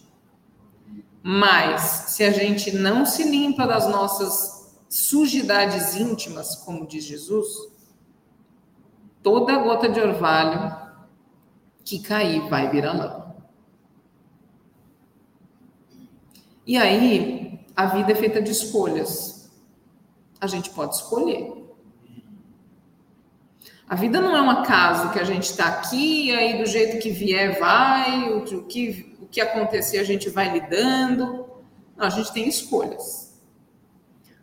Mas 1.21 1.81
se 2.07 2.23
a 2.23 2.31
gente 2.31 2.71
não 2.71 3.05
se 3.05 3.29
limpa 3.29 3.67
das 3.67 3.85
nossas 3.89 4.77
sujidades 4.87 5.93
íntimas, 5.93 6.55
como 6.55 6.87
diz 6.87 7.03
Jesus, 7.03 7.69
toda 9.21 9.57
gota 9.57 9.89
de 9.89 9.99
orvalho 9.99 10.73
que 11.83 11.99
cair 11.99 12.47
vai 12.47 12.71
virar 12.71 12.93
lama. 12.93 13.35
E 16.65 16.77
aí, 16.77 17.42
a 17.75 17.85
vida 17.87 18.11
é 18.11 18.15
feita 18.15 18.41
de 18.41 18.51
escolhas. 18.51 19.51
A 20.39 20.47
gente 20.47 20.69
pode 20.69 20.95
escolher. 20.95 21.63
A 23.87 23.95
vida 23.95 24.19
não 24.19 24.35
é 24.35 24.41
um 24.41 24.49
acaso 24.49 25.11
que 25.11 25.19
a 25.19 25.23
gente 25.23 25.43
está 25.43 25.67
aqui, 25.67 26.31
aí 26.31 26.57
do 26.57 26.65
jeito 26.65 26.99
que 26.99 27.09
vier 27.09 27.59
vai, 27.59 28.33
o 28.33 28.43
que, 28.65 29.15
o 29.21 29.27
que 29.27 29.41
acontecer 29.41 29.99
a 29.99 30.03
gente 30.03 30.29
vai 30.29 30.51
lidando. 30.51 31.45
Não, 31.95 32.05
a 32.05 32.09
gente 32.09 32.31
tem 32.33 32.47
escolhas. 32.47 33.39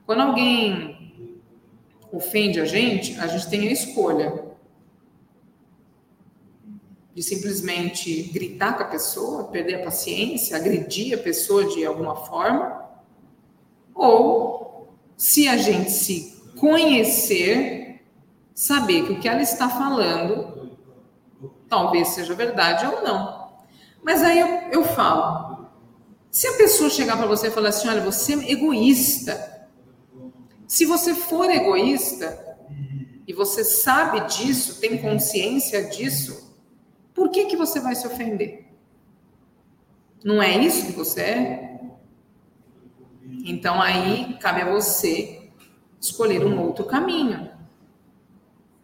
Quando 0.06 0.20
alguém 0.20 1.40
ofende 2.12 2.60
a 2.60 2.64
gente, 2.64 3.18
a 3.18 3.26
gente 3.26 3.48
tem 3.48 3.68
a 3.68 3.72
escolha 3.72 4.50
de 7.14 7.22
simplesmente 7.22 8.22
gritar 8.24 8.76
com 8.76 8.84
a 8.84 8.86
pessoa, 8.86 9.44
perder 9.44 9.76
a 9.76 9.84
paciência, 9.84 10.56
agredir 10.56 11.18
a 11.18 11.22
pessoa 11.22 11.64
de 11.66 11.84
alguma 11.84 12.16
forma, 12.16 12.79
ou 13.94 14.96
se 15.16 15.48
a 15.48 15.56
gente 15.56 15.90
se 15.90 16.42
conhecer, 16.58 18.02
saber 18.54 19.06
que 19.06 19.12
o 19.12 19.20
que 19.20 19.28
ela 19.28 19.42
está 19.42 19.68
falando 19.68 20.70
talvez 21.68 22.08
seja 22.08 22.34
verdade 22.34 22.84
ou 22.84 23.02
não. 23.02 23.48
Mas 24.02 24.22
aí 24.22 24.40
eu, 24.40 24.48
eu 24.72 24.84
falo, 24.84 25.66
se 26.30 26.46
a 26.46 26.54
pessoa 26.54 26.90
chegar 26.90 27.16
para 27.16 27.26
você 27.26 27.48
e 27.48 27.50
falar 27.50 27.68
assim, 27.68 27.88
olha, 27.88 28.00
você 28.00 28.34
é 28.34 28.50
egoísta. 28.50 29.68
Se 30.66 30.84
você 30.84 31.14
for 31.14 31.50
egoísta 31.50 32.58
e 33.26 33.32
você 33.32 33.64
sabe 33.64 34.20
disso, 34.28 34.80
tem 34.80 34.98
consciência 34.98 35.84
disso, 35.84 36.56
por 37.14 37.30
que, 37.30 37.46
que 37.46 37.56
você 37.56 37.80
vai 37.80 37.94
se 37.94 38.06
ofender? 38.06 38.66
Não 40.24 40.42
é 40.42 40.56
isso 40.56 40.86
que 40.86 40.92
você 40.92 41.20
é? 41.20 41.69
Então 43.44 43.80
aí 43.80 44.36
cabe 44.40 44.62
a 44.62 44.70
você 44.70 45.50
escolher 46.00 46.44
um 46.44 46.60
outro 46.60 46.84
caminho 46.84 47.50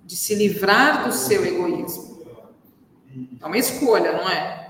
de 0.04 0.16
se 0.16 0.34
livrar 0.34 1.04
do 1.04 1.12
seu 1.12 1.44
egoísmo. 1.44 2.24
É 3.40 3.46
uma 3.46 3.58
escolha, 3.58 4.12
não 4.12 4.28
é? 4.28 4.66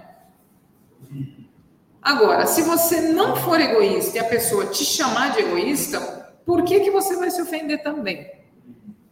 Agora, 2.00 2.46
se 2.46 2.62
você 2.62 3.00
não 3.00 3.34
for 3.34 3.60
egoísta 3.60 4.16
e 4.16 4.20
a 4.20 4.24
pessoa 4.24 4.66
te 4.66 4.84
chamar 4.84 5.32
de 5.32 5.40
egoísta, 5.40 6.00
por 6.44 6.62
que, 6.62 6.80
que 6.80 6.90
você 6.90 7.16
vai 7.16 7.30
se 7.30 7.42
ofender 7.42 7.82
também? 7.82 8.30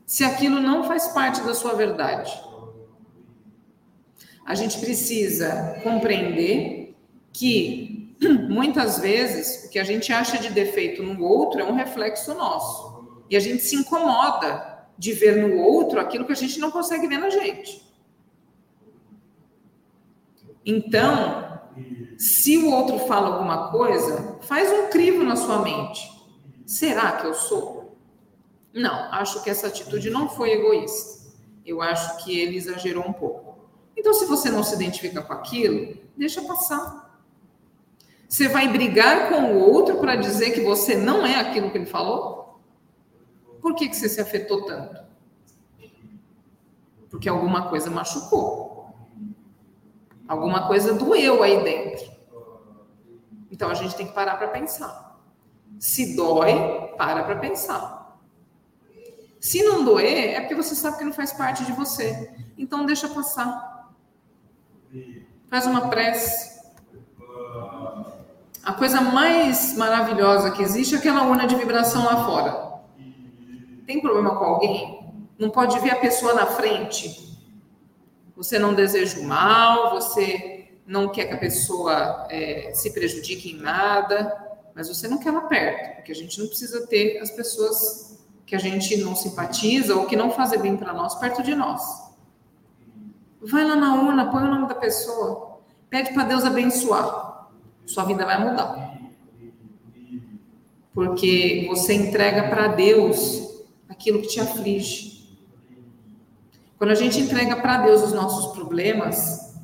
Se 0.06 0.22
aquilo 0.22 0.60
não 0.60 0.84
faz 0.84 1.08
parte 1.08 1.42
da 1.42 1.54
sua 1.54 1.74
verdade. 1.74 2.32
A 4.46 4.54
gente 4.54 4.78
precisa 4.78 5.80
compreender 5.82 6.94
que 7.32 7.83
muitas 8.48 8.98
vezes 8.98 9.64
o 9.64 9.70
que 9.70 9.78
a 9.78 9.84
gente 9.84 10.12
acha 10.12 10.38
de 10.38 10.50
defeito 10.50 11.02
no 11.02 11.22
outro 11.24 11.60
é 11.60 11.64
um 11.64 11.74
reflexo 11.74 12.34
nosso. 12.34 13.24
E 13.28 13.36
a 13.36 13.40
gente 13.40 13.62
se 13.62 13.76
incomoda 13.76 14.86
de 14.96 15.12
ver 15.12 15.36
no 15.36 15.58
outro 15.58 15.98
aquilo 15.98 16.24
que 16.24 16.32
a 16.32 16.36
gente 16.36 16.58
não 16.60 16.70
consegue 16.70 17.06
ver 17.06 17.18
na 17.18 17.30
gente. 17.30 17.82
Então, 20.64 21.60
se 22.16 22.56
o 22.58 22.70
outro 22.70 22.98
fala 23.00 23.28
alguma 23.28 23.70
coisa, 23.70 24.38
faz 24.42 24.72
um 24.72 24.88
crivo 24.88 25.24
na 25.24 25.36
sua 25.36 25.58
mente. 25.62 26.10
Será 26.64 27.12
que 27.12 27.26
eu 27.26 27.34
sou? 27.34 27.98
Não, 28.72 29.12
acho 29.12 29.42
que 29.42 29.50
essa 29.50 29.66
atitude 29.66 30.10
não 30.10 30.28
foi 30.28 30.52
egoísta. 30.52 31.24
Eu 31.64 31.82
acho 31.82 32.24
que 32.24 32.38
ele 32.38 32.56
exagerou 32.56 33.06
um 33.06 33.12
pouco. 33.12 33.68
Então, 33.96 34.12
se 34.12 34.26
você 34.26 34.50
não 34.50 34.62
se 34.62 34.74
identifica 34.74 35.22
com 35.22 35.32
aquilo, 35.32 35.96
deixa 36.16 36.42
passar. 36.42 37.03
Você 38.34 38.48
vai 38.48 38.66
brigar 38.66 39.28
com 39.28 39.52
o 39.52 39.60
outro 39.60 40.00
para 40.00 40.16
dizer 40.16 40.50
que 40.50 40.60
você 40.62 40.96
não 40.96 41.24
é 41.24 41.36
aquilo 41.36 41.70
que 41.70 41.78
ele 41.78 41.86
falou? 41.86 42.58
Por 43.62 43.76
que, 43.76 43.88
que 43.88 43.94
você 43.94 44.08
se 44.08 44.20
afetou 44.20 44.66
tanto? 44.66 45.04
Porque 47.08 47.28
alguma 47.28 47.68
coisa 47.68 47.88
machucou. 47.92 48.92
Alguma 50.26 50.66
coisa 50.66 50.94
doeu 50.94 51.44
aí 51.44 51.62
dentro. 51.62 52.12
Então 53.52 53.70
a 53.70 53.74
gente 53.74 53.94
tem 53.94 54.08
que 54.08 54.12
parar 54.12 54.36
para 54.36 54.48
pensar. 54.48 55.16
Se 55.78 56.16
dói, 56.16 56.54
para 56.98 57.22
para 57.22 57.36
pensar. 57.36 58.18
Se 59.38 59.62
não 59.62 59.84
doer, 59.84 60.34
é 60.34 60.40
porque 60.40 60.56
você 60.56 60.74
sabe 60.74 60.98
que 60.98 61.04
não 61.04 61.12
faz 61.12 61.32
parte 61.32 61.64
de 61.64 61.70
você. 61.70 62.34
Então 62.58 62.84
deixa 62.84 63.08
passar. 63.08 63.94
Faz 65.48 65.66
uma 65.66 65.88
prece. 65.88 66.53
A 68.64 68.72
coisa 68.72 69.00
mais 69.00 69.76
maravilhosa 69.76 70.50
que 70.50 70.62
existe 70.62 70.94
é 70.94 70.98
aquela 70.98 71.24
urna 71.24 71.46
de 71.46 71.54
vibração 71.54 72.04
lá 72.06 72.24
fora. 72.24 72.72
Tem 73.86 74.00
problema 74.00 74.36
com 74.36 74.44
alguém? 74.44 75.12
Não 75.38 75.50
pode 75.50 75.78
ver 75.80 75.90
a 75.90 75.96
pessoa 75.96 76.32
na 76.32 76.46
frente? 76.46 77.38
Você 78.34 78.58
não 78.58 78.72
deseja 78.72 79.20
o 79.20 79.24
mal, 79.24 79.90
você 79.90 80.70
não 80.86 81.10
quer 81.10 81.26
que 81.26 81.34
a 81.34 81.38
pessoa 81.38 82.26
é, 82.30 82.70
se 82.72 82.90
prejudique 82.90 83.52
em 83.52 83.60
nada, 83.60 84.34
mas 84.74 84.88
você 84.88 85.06
não 85.06 85.18
quer 85.18 85.28
ela 85.28 85.42
perto, 85.42 85.96
porque 85.96 86.12
a 86.12 86.14
gente 86.14 86.38
não 86.40 86.46
precisa 86.46 86.86
ter 86.86 87.18
as 87.18 87.30
pessoas 87.30 88.24
que 88.46 88.56
a 88.56 88.58
gente 88.58 88.96
não 88.96 89.14
simpatiza 89.14 89.94
ou 89.94 90.06
que 90.06 90.16
não 90.16 90.30
fazem 90.30 90.58
bem 90.58 90.76
para 90.76 90.94
nós 90.94 91.14
perto 91.16 91.42
de 91.42 91.54
nós. 91.54 91.82
Vai 93.42 93.62
lá 93.62 93.76
na 93.76 93.94
urna, 94.02 94.30
põe 94.30 94.42
o 94.42 94.50
nome 94.50 94.68
da 94.68 94.74
pessoa. 94.74 95.58
Pede 95.90 96.14
para 96.14 96.24
Deus 96.24 96.44
abençoar. 96.44 97.33
Sua 97.86 98.04
vida 98.04 98.24
vai 98.24 98.42
mudar. 98.42 98.98
Porque 100.92 101.66
você 101.68 101.94
entrega 101.94 102.48
para 102.48 102.68
Deus 102.68 103.64
aquilo 103.88 104.20
que 104.20 104.28
te 104.28 104.40
aflige. 104.40 105.38
Quando 106.78 106.90
a 106.90 106.94
gente 106.94 107.20
entrega 107.20 107.56
para 107.56 107.78
Deus 107.78 108.02
os 108.02 108.12
nossos 108.12 108.54
problemas, 108.54 109.54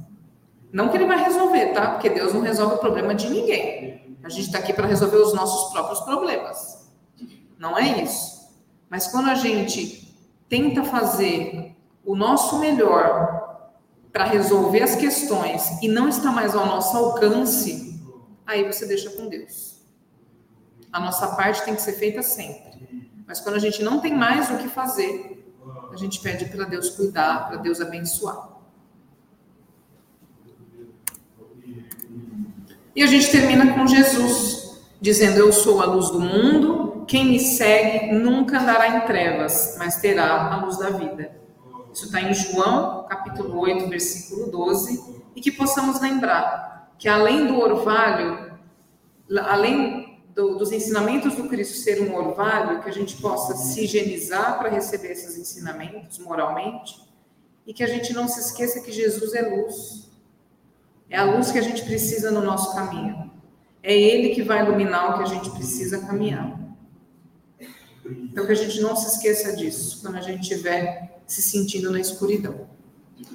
não 0.73 0.89
que 0.89 0.97
Ele 0.97 1.07
vai 1.07 1.23
resolver, 1.23 1.67
tá? 1.73 1.93
Porque 1.93 2.09
Deus 2.09 2.33
não 2.33 2.41
resolve 2.41 2.77
o 2.77 2.79
problema 2.79 3.15
de 3.15 3.29
ninguém. 3.29 4.17
A 4.23 4.29
gente 4.29 4.47
está 4.47 4.59
aqui 4.59 4.73
para 4.73 4.87
resolver 4.87 5.17
os 5.17 5.35
nossos 5.35 5.73
próprios 5.73 6.01
problemas. 6.01 6.91
Não 7.59 7.77
é 7.79 8.03
isso. 8.03 8.49
Mas 8.89 9.07
quando 9.09 9.29
a 9.31 9.35
gente 9.35 10.15
tenta 10.49 10.83
fazer 10.85 11.77
o 12.05 12.15
nosso 12.15 12.59
melhor 12.59 13.71
para 14.13 14.25
resolver 14.25 14.83
as 14.83 14.97
questões 14.97 15.81
e 15.83 15.89
não 15.89 16.09
está 16.09 16.33
mais 16.33 16.55
ao 16.55 16.67
nosso 16.67 16.97
alcance, 16.97 18.00
aí 18.51 18.65
você 18.65 18.87
deixa 18.87 19.11
com 19.11 19.29
Deus. 19.29 19.81
A 20.93 20.99
nossa 20.99 21.29
parte 21.37 21.65
tem 21.65 21.75
que 21.75 21.83
ser 21.83 21.93
feita 21.93 22.23
sempre. 22.23 23.13
Mas 23.27 23.41
quando 23.41 23.55
a 23.55 23.61
gente 23.61 23.83
não 23.83 24.01
tem 24.01 24.13
mais 24.13 24.51
o 24.51 24.59
que 24.59 24.69
fazer, 24.69 25.55
a 25.93 25.97
gente 25.97 26.21
pede 26.21 26.47
para 26.47 26.65
Deus 26.65 26.91
cuidar, 26.91 27.49
para 27.49 27.59
Deus 27.59 27.81
abençoar. 27.81 28.51
E 32.95 33.03
a 33.05 33.07
gente 33.07 33.31
termina 33.31 33.73
com 33.73 33.87
Jesus, 33.87 34.81
dizendo: 35.01 35.39
Eu 35.39 35.53
sou 35.53 35.81
a 35.81 35.85
luz 35.85 36.11
do 36.11 36.19
mundo, 36.19 37.05
quem 37.07 37.27
me 37.27 37.39
segue 37.39 38.13
nunca 38.13 38.61
andará 38.61 38.89
em 38.97 39.07
trevas, 39.07 39.77
mas 39.79 40.01
terá 40.01 40.53
a 40.53 40.65
luz 40.65 40.77
da 40.77 40.91
vida. 40.91 41.39
Isso 41.93 42.07
está 42.07 42.21
em 42.21 42.35
João, 42.35 43.07
capítulo 43.09 43.61
8, 43.61 43.89
versículo 43.89 44.51
12, 44.51 45.23
e 45.37 45.41
que 45.41 45.53
possamos 45.53 46.01
lembrar 46.01 46.80
que 47.01 47.09
além 47.09 47.47
do 47.47 47.59
orvalho, 47.59 48.53
além 49.45 50.23
do, 50.35 50.57
dos 50.57 50.71
ensinamentos 50.71 51.35
do 51.35 51.49
Cristo 51.49 51.79
ser 51.79 52.03
um 52.03 52.15
orvalho, 52.15 52.83
que 52.83 52.91
a 52.91 52.93
gente 52.93 53.17
possa 53.17 53.57
se 53.57 53.85
higienizar 53.85 54.59
para 54.59 54.69
receber 54.69 55.13
esses 55.13 55.39
ensinamentos 55.39 56.19
moralmente, 56.19 57.01
e 57.67 57.73
que 57.73 57.83
a 57.83 57.87
gente 57.87 58.13
não 58.13 58.29
se 58.29 58.39
esqueça 58.39 58.81
que 58.81 58.93
Jesus 58.93 59.33
é 59.33 59.41
luz. 59.41 60.11
É 61.09 61.17
a 61.17 61.25
luz 61.25 61.51
que 61.51 61.59
a 61.59 61.63
gente 61.63 61.83
precisa 61.87 62.31
no 62.31 62.43
nosso 62.43 62.75
caminho. 62.75 63.31
É 63.83 63.99
Ele 63.99 64.35
que 64.35 64.43
vai 64.43 64.63
iluminar 64.63 65.11
o 65.11 65.17
que 65.17 65.23
a 65.23 65.35
gente 65.35 65.49
precisa 65.53 66.01
caminhar. 66.01 66.61
Então, 68.05 68.45
que 68.45 68.53
a 68.53 68.57
gente 68.57 68.79
não 68.83 68.95
se 68.95 69.09
esqueça 69.09 69.57
disso 69.57 70.03
quando 70.03 70.17
a 70.17 70.21
gente 70.21 70.43
estiver 70.43 71.23
se 71.27 71.41
sentindo 71.41 71.91
na 71.91 71.99
escuridão. 71.99 72.69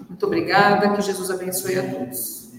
Muito 0.08 0.24
obrigada, 0.24 0.96
que 0.96 1.02
Jesus 1.02 1.32
abençoe 1.32 1.80
a 1.80 1.92
todos. 1.92 2.52